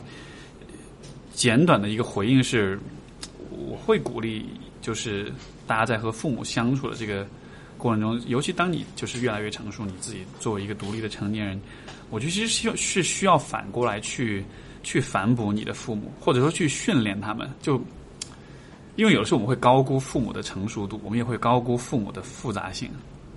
[1.33, 2.79] 简短的一个回应是，
[3.51, 4.45] 我会鼓励
[4.81, 5.31] 就是
[5.65, 7.25] 大家在和父母相处的这个
[7.77, 11.61] 过程中，尤其当你就是越来越成熟，你自己作为一个独立的成年人，
[12.09, 14.43] 我觉得其实需要是需要反过来去
[14.83, 17.81] 去反哺你的父母，或者说去训练他们，就。
[18.97, 22.89] 因为有的时候我们会高估父母的成熟度，我们也会高估父母的复杂性。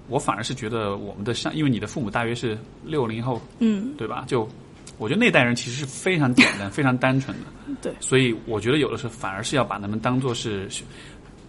[0.08, 4.24] 我反而是觉得我们的上，因为你的父母大约是六零后，嗯，对吧？
[4.26, 4.48] 就
[4.98, 7.44] 我觉得那代人其实是非常简单、 非常单纯的。
[7.80, 10.68] 对所以我觉得有的时候反而是要把他们当做是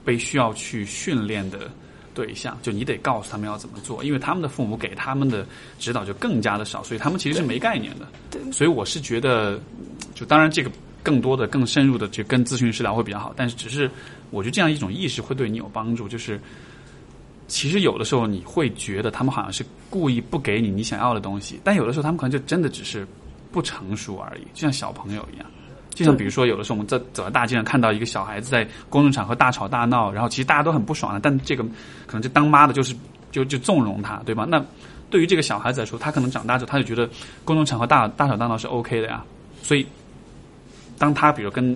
[0.05, 1.71] 被需要去训练的
[2.13, 5.47] 对象，就你得告诉他们要怎么做，因为他们的父母给他们的
[5.79, 8.07] 指导就更加的少，所以他们其实是没概念的。
[8.29, 9.59] 对所以我是觉得，
[10.13, 10.69] 就当然这个
[11.03, 13.33] 更多的、更深入的，去跟咨询师聊会比较好。
[13.35, 13.89] 但是只是
[14.29, 16.39] 我觉得这样一种意识会对你有帮助，就是
[17.47, 23.07] 其实有的时候你会觉得他们好像是故意不给你你想要的东西，但有的时候他们可能就真的只是
[23.51, 25.45] 不成熟而已，就像小朋友一样。
[25.93, 31.63] 就像比如说，有的时候我们在走在大街上看到一个小孩子在公众场合大吵大闹，然后其实大家都很不爽的，但这个
[32.07, 32.95] 可能就当妈的就是
[33.29, 34.47] 就就纵容他，对吧？
[34.49, 34.63] 那
[35.09, 37.07] 对于这个小孩子来说，他可能长大之后他就觉得
[37.43, 39.21] 公众场合大大吵大闹是 OK 的呀，
[39.61, 39.85] 所以
[41.01, 41.75] 当他比如跟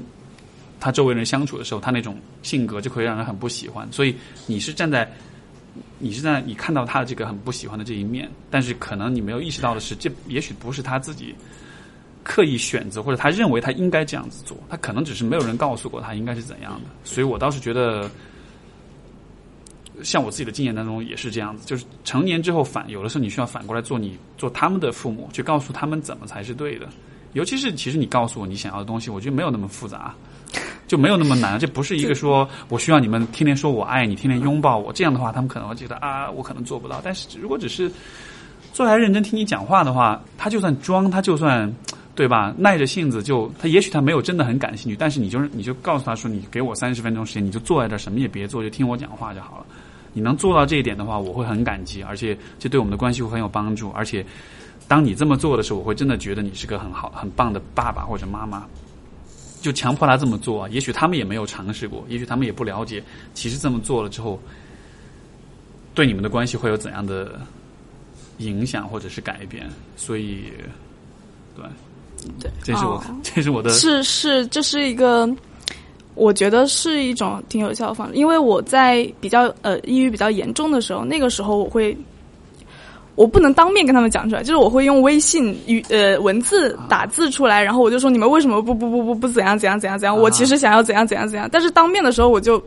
[0.79, 3.87] 他周围人相处的时候，他那种性格就会让人很不喜欢。
[3.91, 4.15] 所以
[4.45, 5.11] 你是站在
[5.97, 11.33] 你是在你看到他的这个很不喜欢的这一面，但是可能你没有意识到的是，这也许不是他自己
[12.23, 16.89] 刻意选择，或者他认为他应该这样子做，他可能只是没有人告诉过他应该是怎样的。
[17.03, 18.07] 所以我倒是觉得。
[20.03, 26.89] 像我自己的经验当中也是这样子，就是成年之后反有的时候你需要反过来做你做他们的父母，去告诉他们怎么才是对的。
[27.35, 30.13] 尤其是其实你告诉我你想要的东西，我觉得没有那么复杂，
[30.87, 31.59] 就没有那么难。
[31.59, 37.01] 这不是一个说我需要你们天天说我爱你，天天拥抱我，这样的话他们可能会觉得啊，我可能做不到。
[37.03, 37.91] 但是如果只是
[38.73, 41.71] 坐下来认真听你讲话的话，他就算装，他就算
[42.15, 49.65] 对吧，耐着性子就他也许他没有真的很感兴趣，但是你就是你就告诉他说，你给我三十分钟时间，你就坐在这儿什么也别做，就听我讲话就好了。
[50.13, 53.91] 你能做到这一点的话，我会很感激，而且这对我们的关系会很有帮助。
[53.91, 54.25] 而且，
[54.87, 58.65] 当你这么做的时候，我会真的觉得你是个很好、很棒的爸爸或者妈妈。
[59.61, 64.39] 就强迫他这么做，也许他们也没有尝试过，也许他们也不了解，其实这么做了之后，
[65.95, 67.39] 对你们的关系会有怎样的
[68.37, 69.67] 影响或者是改变。
[69.97, 70.43] 所以，
[71.55, 71.65] 对，
[72.39, 75.27] 对，这是我，哦 这是我的，是是，这是一个，
[76.13, 78.13] 我觉得是一种挺有效的方式。
[78.13, 81.97] 因为我在比较呃抑郁比较严重的时候，那个时候我会，
[83.15, 90.17] 我不能当面跟他们讲出来，就是我会用微信语呃文字打字出来，然后我就说你们为什么不不不不不怎样怎样怎样怎样？
[90.17, 92.61] 我其实想要怎样怎样怎样，但是当面的时候我就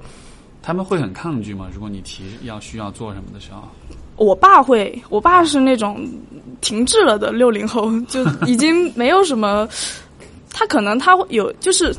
[0.62, 1.66] 他们会很抗拒吗？
[1.72, 3.62] 如果你提要需要做什么的时候，
[4.16, 6.04] 我爸会，我爸是那种
[6.60, 9.68] 停滞了的六零后，就已经没有什么，
[10.52, 11.94] 他可能他会有就是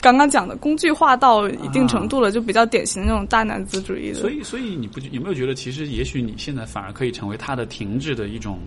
[0.00, 4.20] 刚刚讲的工具化到一定程度了，就比较典型的那种大男子主义的。
[4.20, 8.58] 所以，所以你不有没有觉得，其实也许你现在反而可以成为他的停滞的一种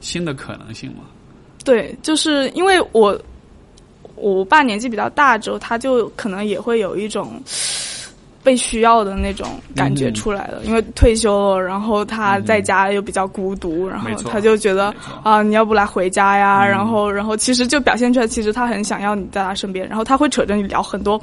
[0.00, 1.04] 新的可能性吗？
[1.64, 3.18] 对，就是因为我
[4.16, 7.40] 我爸年纪比较大之后，他就可能也会有一种。
[8.42, 16.62] 被需要的那种感觉出来了，嗯、因为退休了，然后他在家又比较孤独，嗯、然后他就觉得啊，你要不来回家呀？
[16.62, 21.20] 嗯、然后，然后其实就表现出来，其实他很想要你在他身边，然后他会扯着你聊很多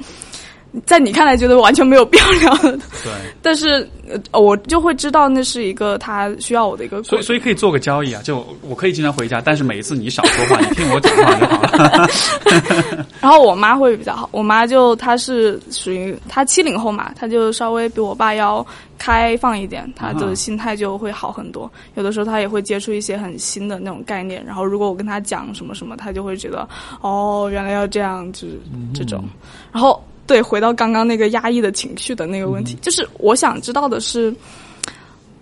[0.86, 3.12] 在你看来觉得完全没有必要聊的，对，
[3.42, 3.88] 但是
[4.32, 7.02] 呃我就会知道那是一个他需要我的一个。
[7.02, 12.08] 所以所以可以做个交易啊，就我可以经常回家，但是每一次你少说话，你听我讲话就好了。
[13.20, 18.64] 然后我妈会比较好，我妈就她是属于她七零后嘛，她就稍微比我爸要
[18.96, 21.70] 开放一点，她的心态就会好很多。
[21.94, 26.68] 有的时候她也会接触一些很新的那种概念，然后如果我跟她讲什么什么，她就会觉得
[27.00, 28.58] 哦，原来要这样，就是
[28.94, 29.24] 这种。
[29.72, 34.32] 然后对，回到刚刚那个压抑的情绪的那个问题，就是我想知道的是。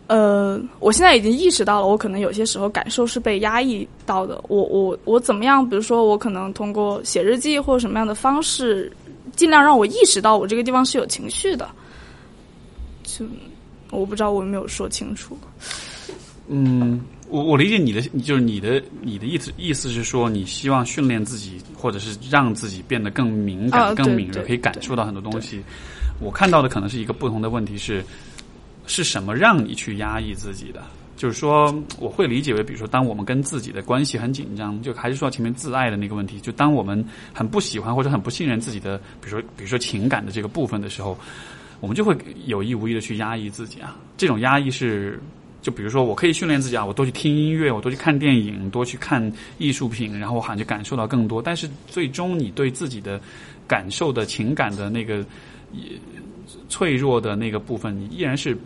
[0.06, 4.42] 呃，我现在已经意识到了，我可能有些时候感受是被压抑到的。
[4.48, 5.68] 我我我怎么样？
[5.68, 8.90] 比如说，我可能通过写日记或者什么样的方式，
[9.36, 11.68] 尽量让我意识到我这个地方是有情绪的。
[13.02, 13.26] 就
[13.90, 15.36] 我不知道我有没有说清楚。
[16.46, 25.62] 嗯，我我理解你的，就是你的你的意思意思是说，你希望训练自己，或者是让自己变得更敏感、更敏锐，可以感受到很多东西。
[26.20, 28.04] 我看到的可能是一个不同的问题是。
[28.90, 30.82] 是什么让你去压抑自己的？
[31.14, 37.04] 就是说，我会理解为，比如说，当我们跟自己的关系很紧张，就还是说前面自爱的那个问题，就当我们
[37.34, 41.18] 很不喜欢或者很不信任自己的，比如说，比如说情感的这个部分的时候，
[41.80, 42.16] 我们就会
[42.46, 43.94] 有意无意的去压抑自己啊。
[44.16, 45.20] 这种压抑是，
[45.62, 51.42] 就比如说，我可以训练自己啊，我多去听音乐，我多去看电影，多去看艺术品，然后我好像就感受到更多。
[51.42, 53.20] 但是最终，你对自己的
[53.66, 55.24] 感受的情感的那个
[56.68, 58.56] 脆弱的那个部分，你依然是。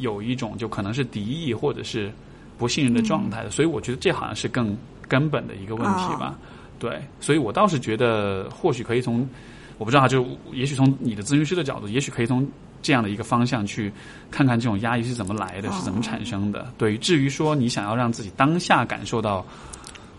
[0.00, 2.08] 有一种就可能是敌意或者是
[2.56, 6.38] 不信任的状态的，所以我觉得这好像是更根本的一个问题吧。
[6.78, 9.28] 对，所以我倒是觉得或许可以从
[9.76, 12.48] 我不知道，就也许从你的咨询师的角度，也许可以从
[12.82, 13.92] 这样的一个方向去
[14.30, 16.72] 看看这种压抑是怎么来的，是怎么产生的。
[16.78, 19.44] 对，至于说你想要让自己当下感受到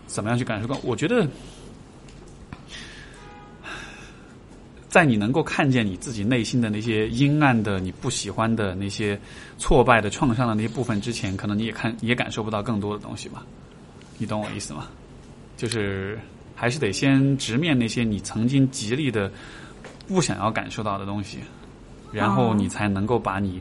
[0.06, 1.26] 怎么样去感受到，我觉得。
[4.88, 9.16] 在你能够看见你自己内心的那些阴暗的、你不喜欢的那些
[9.56, 13.46] 挫败的、创伤的那些部分之前，可能你也看也感受不到更多的东西吧？
[14.18, 14.88] 你懂我意思吗？
[15.56, 16.18] 就是
[16.56, 19.30] 还是得先直面那些你曾经极力的
[20.08, 21.38] 不想要感受到的东西，
[22.12, 23.60] 然后你才能够把你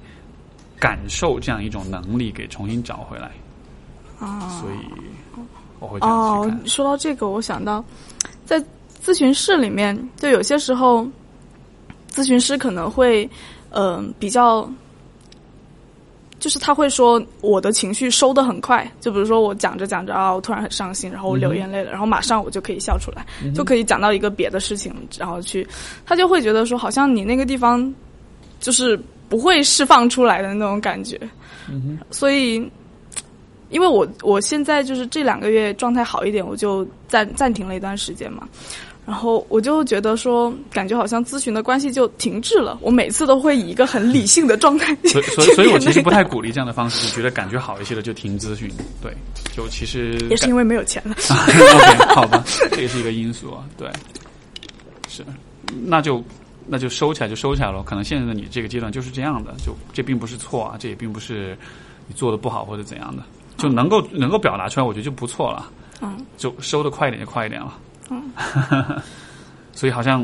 [0.79, 3.31] 感受这样一种能力给重新找回来。
[4.19, 4.75] 啊，所以
[5.79, 6.67] 我会这样去看。
[6.67, 7.83] 说到这个，我想到
[8.45, 8.61] 在
[9.03, 11.07] 咨询室里面，就有些时候。
[12.11, 13.29] 咨询师可能会，
[13.69, 14.67] 嗯，比较，
[16.39, 23.23] 就是他会说我的情绪收的很快，就比如说我讲着讲着啊，我突然很伤心，然后我流眼泪了，然后马上我就可以笑出来，
[23.53, 25.65] 就可以讲到一个别的事情，然后去，
[26.03, 27.93] 他就会觉得说好像你那个地方
[28.60, 31.20] 就是不会释放出来的那种感觉，
[31.70, 32.55] 嗯所以，
[33.70, 38.47] 因为我我现在就是这两个月状态好一点，我就暂暂停了一段时间嘛。
[39.05, 42.78] 然后我就觉得说，感觉好像咨询的关系就停滞了。
[42.80, 47.07] 我每次都会以一个很理性的状态， 所以所以所以我其实不太鼓励这样的方式。
[47.07, 48.70] 就觉得感觉好一些了就停咨询，
[49.01, 49.12] 对，
[49.55, 51.16] 就其实也是因为没有钱了。
[51.28, 53.66] OK，好吧，这也是一个因素啊。
[53.76, 53.89] 对，
[55.07, 55.26] 是，
[55.86, 56.24] 那就
[56.70, 57.82] 那就收起来就收起来了。
[57.84, 61.57] 可能现在的你这个阶段就是这样的，就这并不是错啊，这也并不是
[62.07, 63.24] 你做的不好或者怎样的，
[63.57, 65.72] 就能够能够表达出来，我觉得就不错了。
[66.01, 67.78] 嗯，就收的快一点就快一点了。
[68.09, 68.32] 嗯，
[69.74, 70.24] 所以好像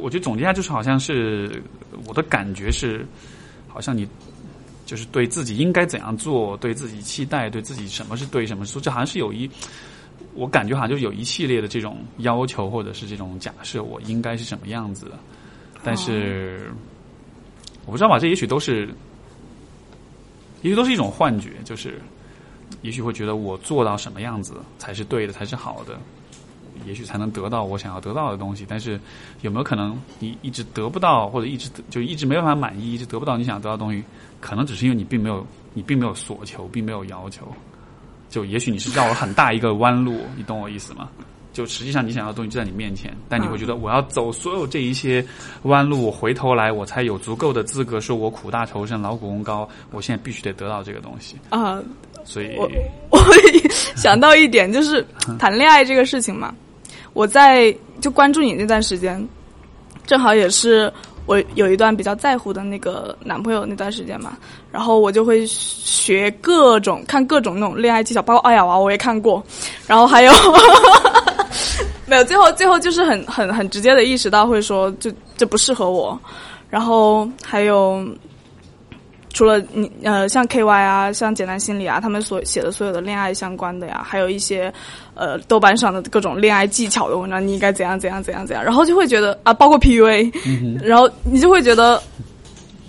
[0.00, 1.62] 我觉得总结一下，就是好像是
[2.06, 3.06] 我的感觉是，
[3.68, 4.08] 好像你
[4.84, 9.48] 就是对自己应该怎样做，对自己期待，对自己什么是对，什么是错，这好像是有一，
[10.34, 15.12] 我感觉好像就有一系列的这种要求，或者是这种假设，我应该是什么样子的。
[15.86, 16.68] 但是
[17.84, 18.88] 我不知道吧，这也许都是，
[20.62, 22.00] 也许都是一种幻觉，就是
[22.82, 25.96] 也许会觉得我做到什么样子才是对的，才是好的。
[26.84, 29.00] 也许才能得到我想要得到的东西，但是
[29.42, 34.02] 有没有可能你一直得不到，或者一直就一直没办法满意，一直得不到你想得到的东西？
[34.40, 37.46] 可能只是因为你并没有你并没有所求，并没有要求。
[38.28, 41.08] 就也许你是绕了很大一个弯路，你懂我意思吗？
[41.56, 45.24] 就实际上你想要的东西就在你面前，但你会觉得我要走所有这一些
[45.62, 51.82] 弯路，回头来我才有足够的资格说我苦大仇深、劳苦功高，我现在必须得得到这个东西啊。
[52.24, 52.68] 所以，我
[53.08, 53.18] 我
[53.96, 55.02] 想到一点就是
[55.38, 56.54] 谈恋爱这个事情嘛。
[57.14, 59.26] 我在就关注你那段时间，
[60.06, 60.92] 正好也是
[61.24, 64.36] 我有一段比较在乎的那个男朋友那段时间嘛，
[64.70, 69.42] 然后我就会学各种看各种那种恋爱技巧，包括爱雅娃我也看过，
[69.86, 70.32] 然后还有
[72.06, 76.18] 没有最后最后就是很很很直接的意识到会说就这不适合我，
[76.70, 78.06] 然后还有
[79.32, 84.72] 除了你呃像 KY 啊，像简单心理啊，他们所写的所有的恋爱相关的呀，还有一些
[85.14, 90.32] 呃豆瓣上的各种恋爱技巧的文章，你应该怎样怎样怎样怎样，然后就会觉得啊，包括 PUA，、
[90.82, 92.02] 然后你就会觉得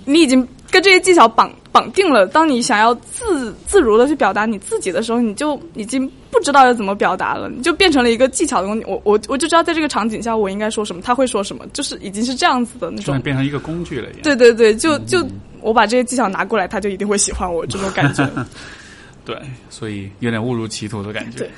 [0.06, 2.26] 你已经跟这些技巧绑绑定了。
[2.28, 8.84] 当你想要自自如的去表达你自己的时候，你就已经不知道要怎么表达了，你就变成了一个技巧的东西。
[8.86, 13.20] 我我我就知道在这个场景下我应该说什么，他会说什么，就是已经是这样子的那种。
[13.22, 14.10] 变成一个工具了。
[14.24, 15.26] 对对对，就就
[15.62, 18.30] 我把这些技巧拿过来，他就一定会喜欢我这种感觉。
[19.26, 19.38] 对，
[19.70, 21.40] 所以有点误入歧途的感觉。
[21.40, 21.52] 对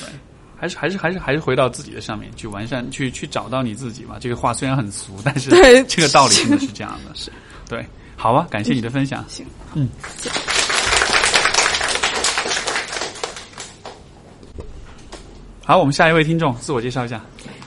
[0.00, 0.08] 对，
[0.56, 4.16] 还是还是还是还是回到自己的上面去完善，去去找到你自己嘛。
[4.20, 7.12] 这个话虽然很俗，但是对这个道理真的是这样的。
[7.18, 7.32] 是，
[7.68, 7.84] 对，
[8.16, 9.24] 好啊，感谢你的分享。
[9.28, 9.44] 行，
[9.74, 9.88] 嗯。
[15.64, 17.20] 好，我们下一位听众自我介绍一下。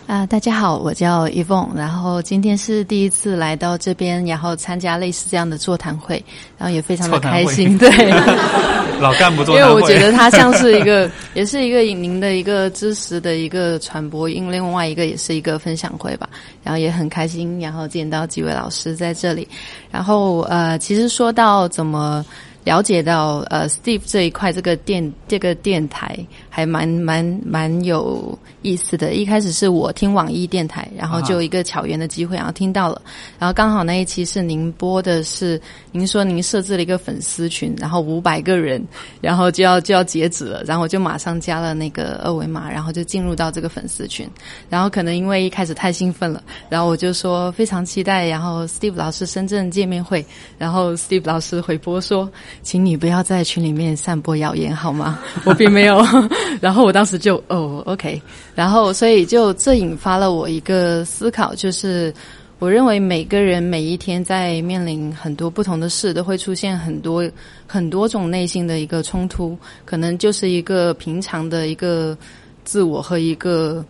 [0.07, 6.23] 啊、大家好，我叫 Evon，然后今天是第一次来到这边，然后参加类似这样的座谈会，
[6.59, 7.89] 然后也非常的开心，对，
[8.99, 16.29] 老干部做因为，我觉得他像是一个， 也是一个您的一个知识的一个传播，因另外一个也是一个分享会吧，
[16.63, 19.47] 然后也很开心，然后见到几位老师在这里，
[19.91, 22.25] 然后呃，其实说到怎么。
[22.65, 26.17] 了解到呃，Steve 这一块这个电这个电台
[26.49, 29.13] 还蛮蛮蛮有意思的。
[29.13, 32.99] 一开始是我听网易电台，然后就一个巧缘的机会，然后听到了，
[33.37, 35.61] 然后刚好那一期是您播的是，
[35.91, 38.83] 您说您设置了一个粉丝群，然后五百个人，
[39.21, 44.27] 然后就要就要截止了，然后我就马上加了那个二维码，然后就进入到这个粉丝群，
[44.69, 50.25] 然后可能因为一开始太兴奋了，然后我就说非常期待，然后 Steve 老师深圳见面会，
[50.57, 52.27] 然后 Steve 老师回播说，
[52.61, 55.19] 请你不要在群里面散播谣言好吗？
[55.45, 56.03] 我并没有，
[56.61, 58.21] 然后我当时就哦 OK，
[58.55, 62.13] 然后所以就这引发了我一个思考，就是。
[62.57, 67.29] 我认为每个人每一天在面临很多不同的事，都会出现很多
[67.67, 72.17] 很多种内心的一个冲突，可能就是一个平常的一个
[72.63, 73.83] 自我和一个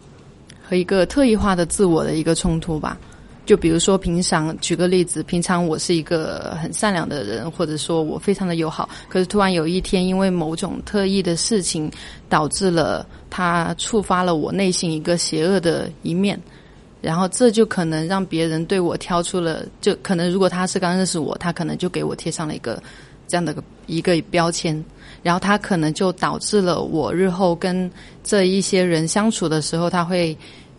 [0.68, 2.98] 和一个特异化的自我的一个冲突吧。
[3.46, 11.92] 就比如说，平常举个例子，平常我是一个很善良的人，或者说我非常的友好，可是突然有一天，因为某种特异的事情，
[12.28, 16.42] 导致了他触发了我内心一个邪恶的一面。
[17.02, 22.82] 然后这就可能让别人对我挑出了，就可能如果他是刚认识我，他可能就给我贴上了一个
[23.28, 24.84] 这样的一个标签，
[25.22, 27.92] 然后他可能就导致了我日后跟
[28.24, 30.36] 这一些人相处的时候，他会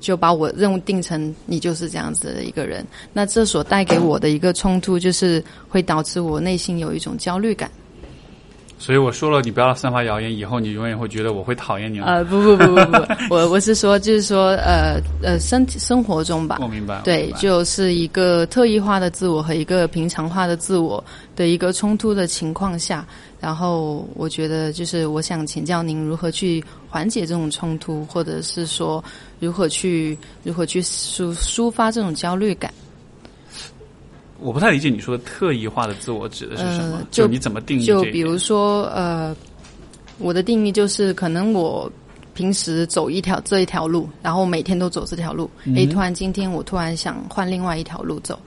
[0.06, 2.86] 就把我任务定成你就是这样子的一个人。
[3.12, 7.68] 那这所带给我的一个冲突，就是会导致我内心有一种焦虑感。
[8.78, 12.06] 所以我说了，你不要散发谣言，以后你永远会觉得我会讨厌你了。
[12.06, 17.00] 呃，不不不不不， 我我是说，就是说，呃呃，生生活中吧，我明白。
[17.02, 21.02] 对就是一个特异化的自我和一个平常化的自我
[21.34, 23.04] 的一个冲突的情况下，
[23.40, 29.02] 然后我觉得就是我想请教您如何去缓解这种冲突，或者是说
[29.38, 32.72] 如何去如何去抒抒发这种焦虑感。
[34.38, 36.98] 我不太理解你说的特异化的自我指的是什么？
[36.98, 37.86] 呃就你怎么定义？
[37.86, 39.34] 就比如说，呃，
[40.18, 41.90] 我的定义就是，可能我
[42.34, 48.38] 平时走一条这一条路，然后每天都走这条路，嗯诶，突然今天我突然想换另外一条路走，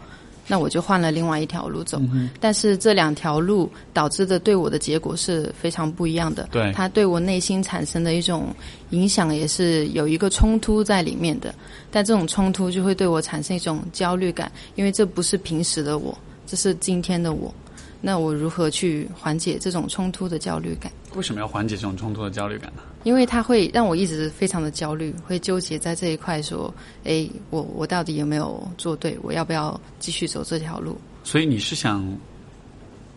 [0.50, 1.98] 那我就换了另外一条路走。
[2.12, 6.50] 嗯但是这两条路导致的对我的结果是非常不一样的。
[6.52, 8.48] 对它对我内心产生的一种
[8.90, 11.54] 影响也是有一个冲突在里面的。
[11.92, 17.54] 但这种冲突就会对我产生一种焦虑感，因为这不是平时的我，这是今天的我。
[18.02, 20.92] 那我如何去缓解这种冲突的焦虑感？
[21.16, 22.82] 为什么要缓解这种冲突的焦虑感呢？
[23.04, 26.74] 因为它会让我一直非常的焦虑，会纠结在这一块，说，
[27.06, 29.18] 哎，我我到底有没有做对？
[29.22, 30.98] 我要不要继续走这条路？
[31.24, 32.06] 所以你是想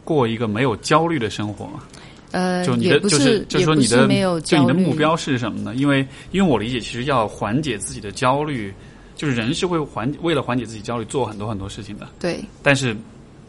[0.04, 1.84] 过一个没有焦虑的生活吗？
[2.30, 4.56] 呃，就你的就是就是说你的没有就。
[4.58, 5.74] 你的目标是什么呢？
[5.74, 8.72] 因为因为我理解，其实要缓解自己的焦虑，
[9.16, 12.08] 就是人是会缓为了缓解自己焦虑做很多很多事情的。
[12.18, 12.96] 对但是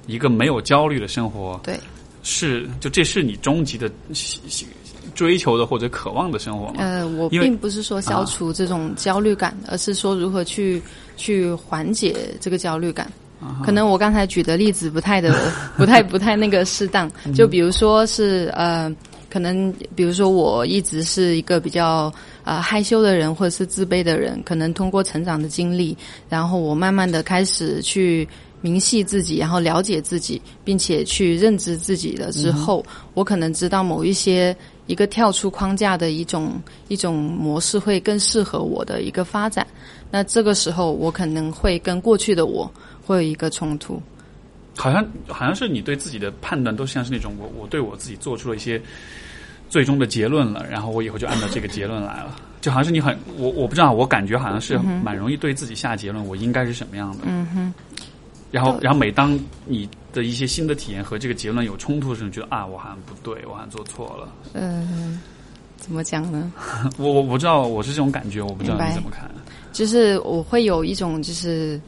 [0.06, 1.80] 一个没有焦虑的生活，对，
[2.24, 3.90] 是就这是你终极的
[5.14, 6.76] 追求的或者渴望的生活吗？
[6.80, 10.82] 呃，我并不是说消除这种焦虑感，而是说如何去
[11.18, 13.12] 去缓解这个焦虑感。
[13.62, 15.36] 可能我刚才举的例子不太的
[15.76, 18.90] 不太不太那个适当，就比如说是呃，
[19.30, 22.14] 可能比如说我一直是一个比较
[22.46, 25.98] 呃害羞的人，或者是自卑的人，可能通过成长的经历，
[26.30, 28.26] 然后我慢慢的开始去
[28.62, 32.82] 明细自己，然后了解自己，并且去认知自己了之后，
[33.14, 34.56] 我可能知道某一些
[34.88, 39.66] 一个跳出框架的一种一种模式会更适合我的一个发展。
[40.12, 42.72] 那这个时候，我可能会跟过去的我
[43.06, 44.02] 会有一个冲突。
[44.76, 48.82] 好像好像是你对自己的判断都像是那种我我对我自己做出了一些
[49.70, 57.20] 最终的结论了，然后我以后就按照这个结论来了，就好像是你很我我不知道，我感觉好像是蛮容易对自己下结论，我应该是什么样的。
[57.26, 57.74] 嗯哼，
[58.54, 64.32] 然后，然后每当你的一些新的体验和这个结论有冲突的时候，你觉得啊，我好像不对，我好像做错了。
[64.54, 65.20] 嗯、
[65.78, 66.54] 怎么讲呢？
[67.00, 69.28] 我我不知道我是这种感觉，我不知道你怎么看。
[69.72, 71.82] 就是我会有一种就是。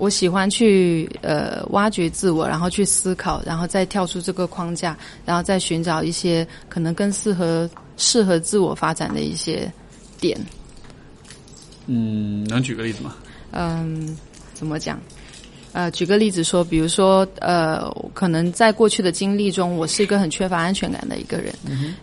[0.00, 4.96] 我喜欢去呃挖掘自我，然后去思考，然后再跳出这个框架，
[5.26, 9.68] 然后再寻找一些可能更适合适合自我发展的一些
[10.20, 10.38] 点。
[11.86, 13.16] 嗯，能举个例子吗？
[13.50, 14.16] 嗯，
[14.58, 15.00] 怎么讲？
[15.72, 21.54] 呃，举个例子说，比如说，呃，可能在过去的经历中，我是一个很缺乏安全感的一个人，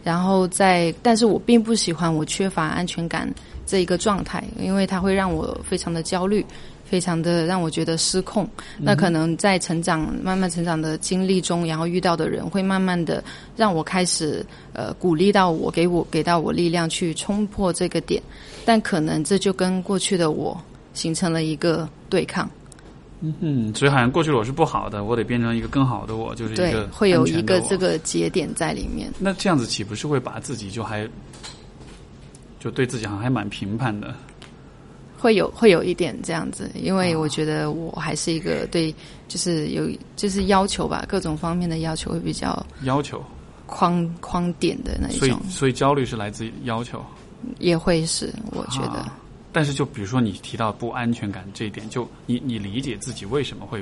[0.04, 3.30] 然后在，但是我并不喜欢我缺乏安全感
[3.66, 6.46] 这一个状态，因为它会让我非常的焦虑，
[6.86, 8.48] 非常的让我觉得失控。
[8.78, 13.22] 那可能在成长、慢慢成长的经历中，然后遇到的人会慢慢的
[13.58, 18.22] 让我开始呃鼓励到我，给我给到我力量去冲破这个点，
[18.64, 20.56] 但可能这就跟过去的我
[20.96, 22.50] 形成了一个对抗。
[23.22, 27.78] 嗯，所以好像过去的我是不好的，我得变成一个更好的我，就是一对个，会有一个这。
[27.78, 29.12] 个节点在里面。
[29.18, 31.08] 那这样子岂不是会把自己就还
[32.60, 34.14] 就对自己好像还蛮评判的？
[35.18, 38.94] 会有会有一点这样子，因啊为我觉得我还是一个对，
[39.28, 43.24] 就是有就是要求吧，各种方面的要求会比较要求，
[43.66, 47.04] 框框点的那一种所以种，所以焦虑是来自于要求。
[47.60, 49.00] 也会是我觉得。
[49.00, 49.18] 啊
[49.56, 53.82] 但是就比如说你提到不安全感这一点，就你你理解自己为什么会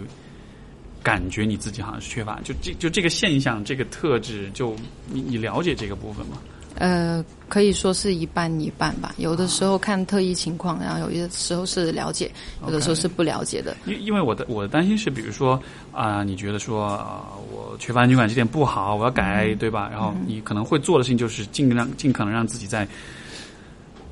[1.01, 4.75] 感觉你自己好像是缺乏，就这就这个现象这个特质，就
[5.07, 6.37] 你你了解这个部分吗？
[6.75, 9.13] 呃，可以说是一半一半吧。
[9.17, 12.31] 有的时候看特异情况，然后有些时候是了解，
[12.65, 13.75] 有的时候是不了解的。
[13.85, 15.59] 因因为我的我的担心是，比如说
[15.91, 19.89] 啊、你觉得说啊、我缺乏安全感这点不好，我要改，对吧？
[19.91, 22.87] 然后你可能会做的事情就是尽量尽可能让自己在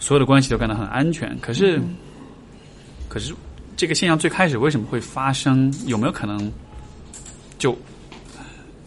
[0.01, 1.37] 所有的关系都感到很安全。
[1.39, 1.79] 可是，
[3.07, 3.33] 可是
[3.77, 5.73] 这个现象最开始为什么会发生？
[5.85, 6.51] 有没有可能
[7.57, 7.77] 就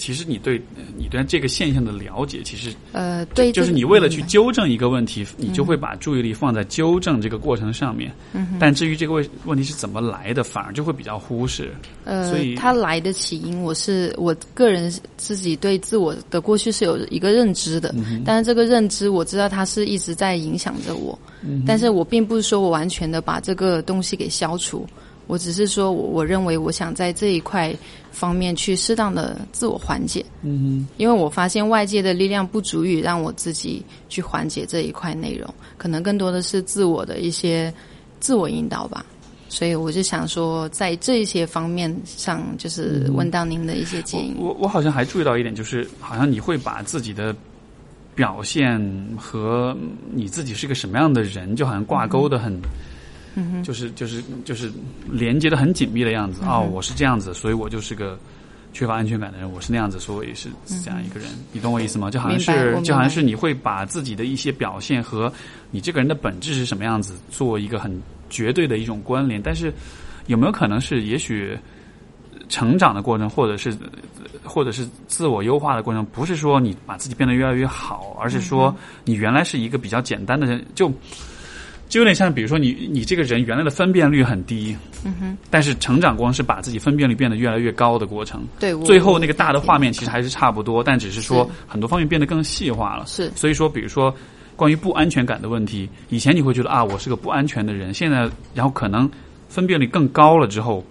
[0.04, 0.60] 其实你对
[0.98, 8.12] 你对这个现象的了解，其实呃，对，就是你为了去纠正一个问题，你就会把注意力放在纠正这个过程上面。
[8.34, 11.72] 嗯但至于这个问问题是怎么来的，反而就会比较忽视。
[12.04, 17.94] 呃所以，它来的起因，我是我个人自己对自我的过去是有一个认知的，
[18.26, 21.18] 但是这个认知我知道它是一直在影响着我，
[21.66, 24.86] 但是我并不是说我完全的把这个东西给消除，
[25.26, 27.74] 我只是说我我认为我想在这一块
[28.12, 37.72] 方面去适当的自我缓解，嗯因为我发现外界的力量不足以让我自己去缓解这一块内容，可能更多的是自我的一些
[38.20, 39.04] 自我引导吧。
[39.48, 44.34] 所以我就想说，在这些方面上，就是问到您的一些建议。
[44.36, 47.32] 我我我好像还注意到一点，就是好像你会把自己的
[48.16, 48.80] 表现
[49.16, 49.76] 和
[50.12, 52.58] 你自己是个什么样的人，就好像挂钩的很，
[53.62, 54.70] 就是就是就是
[55.10, 56.42] 连接的很紧密的样子。
[56.44, 58.18] 哦，我是这样子，所以我就是个
[58.72, 60.48] 缺乏安全感的人；我是那样子，所以是
[60.82, 61.28] 这样一个人。
[61.52, 62.10] 你懂我意思吗？
[62.10, 65.32] 就好像是就好像是你会把自己的一些表现和
[65.70, 67.96] 你这个人的本质是什么样子做一个很
[68.28, 69.72] 绝对的一种关联，但是
[70.26, 71.58] 有没有可能是也许？
[72.46, 73.74] 成长的过程，或者是
[74.42, 80.92] 或者是自我优化的过程，不是说你把自己变得越来越好，而是说你原来是一个比较简单的人，就
[81.88, 88.42] 就有点像，比如说你你这个人原来的分辨率很低，嗯哼，但是成长光是把自己分辨率变得越来越高的过程。
[88.58, 93.04] 对，最后那个大的画面其实还是差不多，但只是说很多方面变得更细化了。
[93.06, 94.12] 是所以说，比如说
[94.56, 99.08] 关于不安全感的问题，以前你会觉得啊，我是个不安全的人，现在然后可能
[99.48, 100.84] 分辨率更高了之后，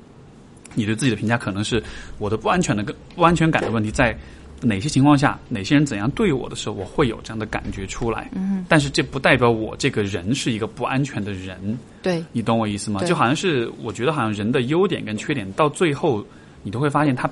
[0.74, 1.84] 你对自己的评价可能是
[2.18, 4.18] 我的不安全的更不安全感的问题在
[4.64, 8.30] 哪些情况下，哪些人怎样对我的时候，我会有这样的感觉出来。
[8.34, 12.24] 嗯，但是这不代表我这个人是一个不安全的人，对。
[12.32, 13.04] 你懂我意思吗？
[13.04, 16.26] 就好像是我觉得好像人的优点跟缺点到最后，
[16.64, 17.30] 你都会发现他，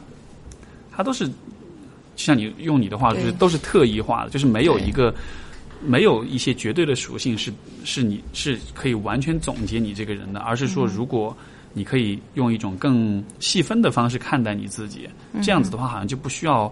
[0.91, 1.33] 他都是，就
[2.15, 5.13] 像你用你的话，就是都是特异化的，就是没有一个。
[5.83, 7.51] 没有一些绝对的属性是
[7.83, 11.35] 是你是可以完全总结你这个人的，而是说如果
[11.73, 15.09] 你可以用一种更细分的方式看待你自己，
[15.41, 16.71] 这样子的话好像就不需要，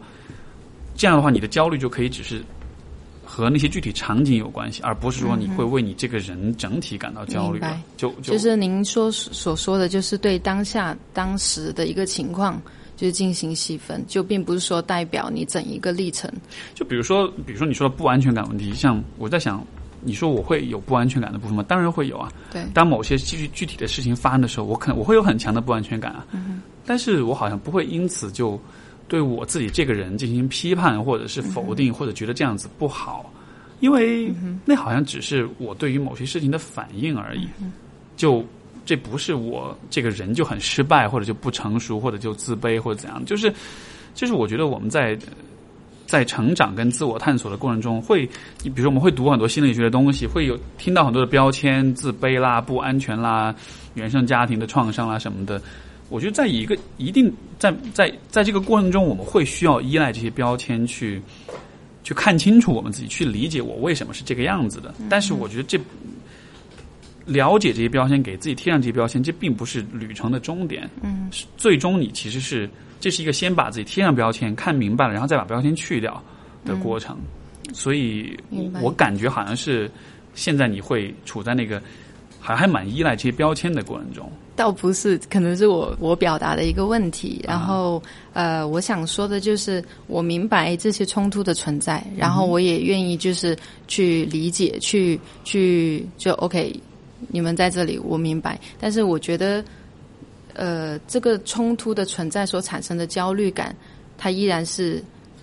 [1.00, 2.44] 这样的话你的焦虑就可以只是
[3.24, 7.82] 和那些具体场景有关系，而不是说你会为你这个人整体感到焦虑明白。
[7.96, 12.62] 就就就是您说所说的，就是对当下当时的一个情况，
[12.98, 16.30] 就是进行细分，就并不是说代表你整一个历程。
[16.76, 19.66] 就比如说，比如说你说的不安全感问题，像我在想，
[20.02, 21.64] 你说我会有不安全感的部分吗？
[21.66, 22.30] 当然会有啊。
[22.52, 26.26] 对，当某些具具体的事情发生的时候，我可能我会有很强的不安全感啊。
[26.34, 28.60] 嗯但是我好像不会因此就
[29.10, 33.30] 对我自己这个人进行批判，或者是否定，或者觉得这样子不好，
[33.82, 34.34] 因为
[34.64, 37.48] 那好像只是我对于某些事情的反应而已。
[38.16, 38.46] 就
[38.86, 43.26] 这不是我这个人就很失败，或者就不成熟，或者就自卑，或者怎样。
[43.26, 43.54] 就是
[44.14, 45.18] 就是我觉得我们在。
[46.10, 48.28] 在成长跟自我探索的过程中，会，
[48.64, 53.54] 你比如说我们会读很多心理学的东西，会有听到很多的标签，自卑啦、不安全啦、
[53.94, 55.62] 原生家庭的创伤啦什么的。
[56.10, 61.22] 我觉得在一个一定在在在这个过程中，我们会需要依赖这些标签去
[62.04, 64.94] 去看清楚我们自己，去理解我为什么是这个样子的。
[65.10, 65.80] 但是我觉得这
[67.26, 70.90] 了解这些标签，给自己贴上这些标签，这并不是旅程的终点。
[71.02, 72.68] 嗯，最终你其实是
[73.00, 76.24] 这是一个先把自己贴上标签，看明白了，然后再把标签去掉
[76.66, 77.16] 的过程。
[77.72, 78.36] 所以
[78.82, 79.92] 我感觉好像是
[80.34, 81.80] 现在你会处在那个
[82.40, 84.32] 还还蛮依赖这些标签的过程中。
[84.60, 87.42] 倒不是，可能是我我表达的一个问题。
[87.48, 88.04] 然后，
[88.34, 93.58] 呃，我想说的就是，我明白这些冲突的存在，然后我也愿意就是
[93.88, 96.78] 去理解，去去就 OK，
[97.30, 98.60] 你们在这里，我明白。
[98.82, 99.64] 但是我觉得，
[100.56, 103.74] 呃，这个冲突的存在所产生的焦虑感，
[104.18, 105.02] 它依然是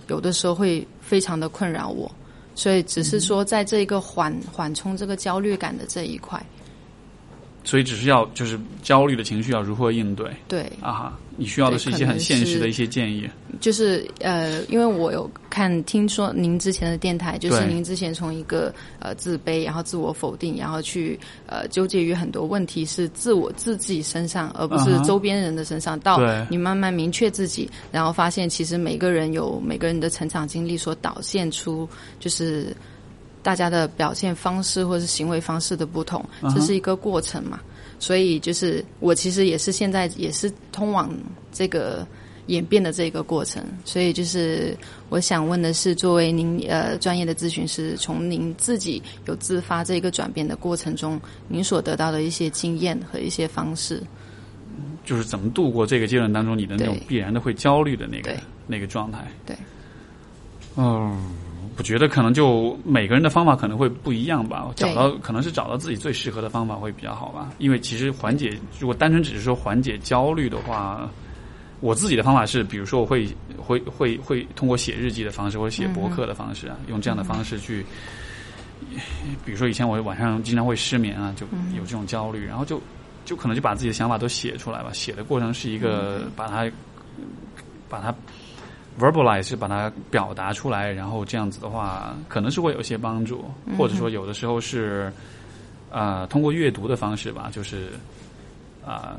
[0.09, 2.11] 有的时候会非常的困扰我。
[2.53, 6.39] 所以，只是说在这一个缓缓冲这个焦虑感的这一块，
[7.67, 13.27] 所以只是要就是焦虑的情绪要如何应对对，啊哈，你需要的是一些很现实的一些建议。
[13.59, 25.99] 就是呃，因为我有看听说您之前的电台，就是您之前从一个呃自卑，然后自我否定，然后去呃纠结于很多问题是自我自己身上，而不是周边人的身上。
[25.99, 32.73] 到你慢慢明确自己，然后发现其实每个人有每个人的成长经历所导现出，就是
[33.41, 36.23] 大家的表现方式或是行为方式的不同，
[36.53, 37.59] 这是一个过程嘛。
[37.99, 41.09] 所以就是我其实也是现在也是通往
[41.51, 42.07] 这个
[42.45, 44.77] 演变的这个过程，所以就是
[45.09, 54.01] 我想问的是，作为您呃专业的咨询师，从您自己有自发这个转变的过程中，您所得到的一些经验和一些方式，
[55.03, 58.31] 就是怎么度过这个阶段当中你的那种必然的会焦虑的那个
[58.67, 59.27] 那个状态。
[59.43, 59.55] 对，
[60.75, 61.19] 嗯，
[61.77, 67.49] 我觉得可能就每个人的方法可能会不一样吧，对找到可能是找到自己最适合的方法会比较好吧。
[67.59, 71.07] 因为其实缓解，如果单纯只是说缓解焦虑的话，
[71.79, 73.27] 我自己的方法是，比如说我会
[73.57, 77.85] 会会会通过写日记的方式或者写博客的方式啊，用这样的方式去。
[79.45, 81.45] 比如说以前我晚上经常会失眠啊，就
[81.75, 82.81] 有这种焦虑，然后就
[83.25, 84.91] 就可能就把自己的想法都写出来吧。
[84.93, 86.71] 写的过程是一个把它
[87.89, 88.13] 把它
[88.99, 93.45] verbalize 是把它表达出来，然后这样子的话，可能是会有一些帮助，
[93.77, 95.11] 或者说有的时候是
[95.91, 97.89] 呃通过阅读的方式吧，就是
[98.85, 99.17] 啊、呃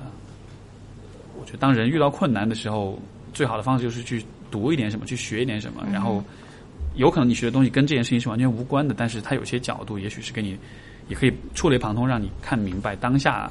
[1.41, 2.99] 我觉得当人遇到困难的时候，
[3.33, 6.21] 最好的方式就是去读一点什么，去学一点什么，然后
[6.97, 10.59] 有可能你学的东西跟这件事情是完全无关的，但是它有些角度也许是给你
[11.09, 13.49] 也可以触类旁通，让你看明白当下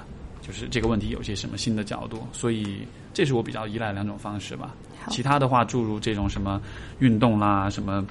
[0.48, 4.74] 就是这个问题有些什么新的角度，所以这是我比较依赖两种方式吧。
[5.10, 6.62] 其他的话，诸如这种什么
[7.00, 8.06] 运动啦、什么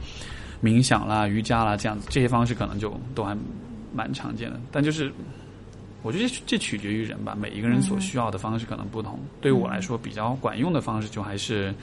[0.63, 3.37] 冥想啦、瑜伽啦这样子，这些方式可能就都还
[3.95, 4.61] 蛮常见的。
[4.71, 5.11] 但就是
[6.03, 9.19] 我觉得这这取决于人吧，每一个人所需要的方式可能不同。
[9.41, 11.75] 对于我来说，比较管用的方式就还是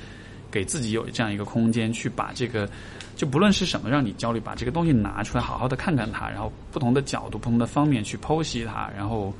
[0.51, 2.69] 给自己有这样一个空间，去把这个
[3.15, 9.33] 就不论是什么让你焦虑，把这个东西拿出来，好好的看看它，然后不同的角度、不同的方面去剖析它，然后。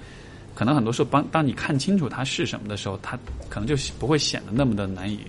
[0.55, 3.17] 可能很多时候，当当你看清楚它是什么的时候，它
[3.49, 5.19] 可能就不会显得那么的难以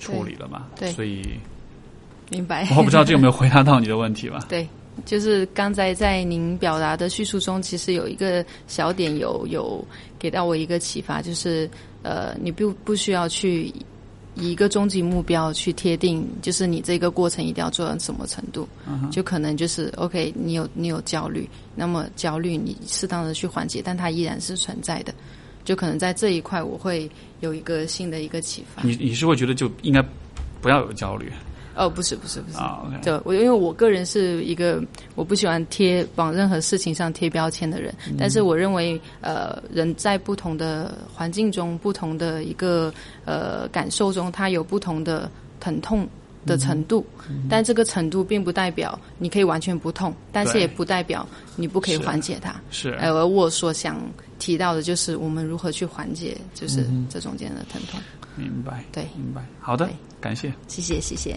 [0.00, 0.68] 处理了吧？
[0.76, 1.22] 对对所以
[2.30, 2.68] 明白？
[2.76, 4.44] 我不知道这有没有回答到你的问题吧？
[4.50, 4.68] 对，
[5.04, 9.84] 就是刚才在您表达的叙述中，其实有一个小点有有
[10.18, 11.68] 给到我一个启发，就是
[12.02, 13.72] 呃，你不不需要去
[14.38, 18.68] 以一个终极目标去贴定，就是你这个过程一定要做到什么程度，
[19.10, 25.12] 就可能就是 OK，你有你有焦虑，那么焦虑你适当的去缓解，但它依然是存在的。
[25.64, 27.10] 就可能在这一块，我会
[27.40, 28.82] 有一个新的一个启发。
[28.82, 30.02] 你你是会觉得就应该
[30.62, 31.30] 不要有焦虑
[31.78, 34.82] 哦，不是不是不是，啊？OK，对，我因为我个人是一个
[35.14, 42.92] 我不喜欢贴往任何事情上贴标签的人，但是我认为呃，人在不同的环境中、不同的一个
[43.24, 45.30] 呃感受中，他有不同的
[45.60, 46.06] 疼痛
[46.44, 47.06] 的程度，
[47.48, 51.26] 但这个程度并不代表你可以完全不痛，但是也不代表
[51.56, 52.54] 你不可以缓解它。
[52.70, 54.00] 是呃，而我所想
[54.38, 58.00] 提到的就是我们如何去缓解，就是这中间的疼痛。
[58.36, 59.44] 明白，对明白。
[59.60, 60.52] 好的对，感谢。
[60.66, 61.36] 谢谢，谢谢。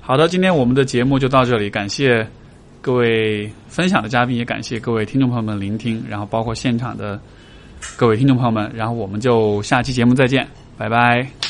[0.00, 2.24] 好的，今天我们的节目就到这里，感谢
[2.80, 7.20] 各位分享的嘉宾，也感谢各位听众朋友们聆听，然后包括现场的
[7.96, 10.46] 各位听众朋友们，然后我们就下期节目再见，
[10.78, 11.45] 拜拜。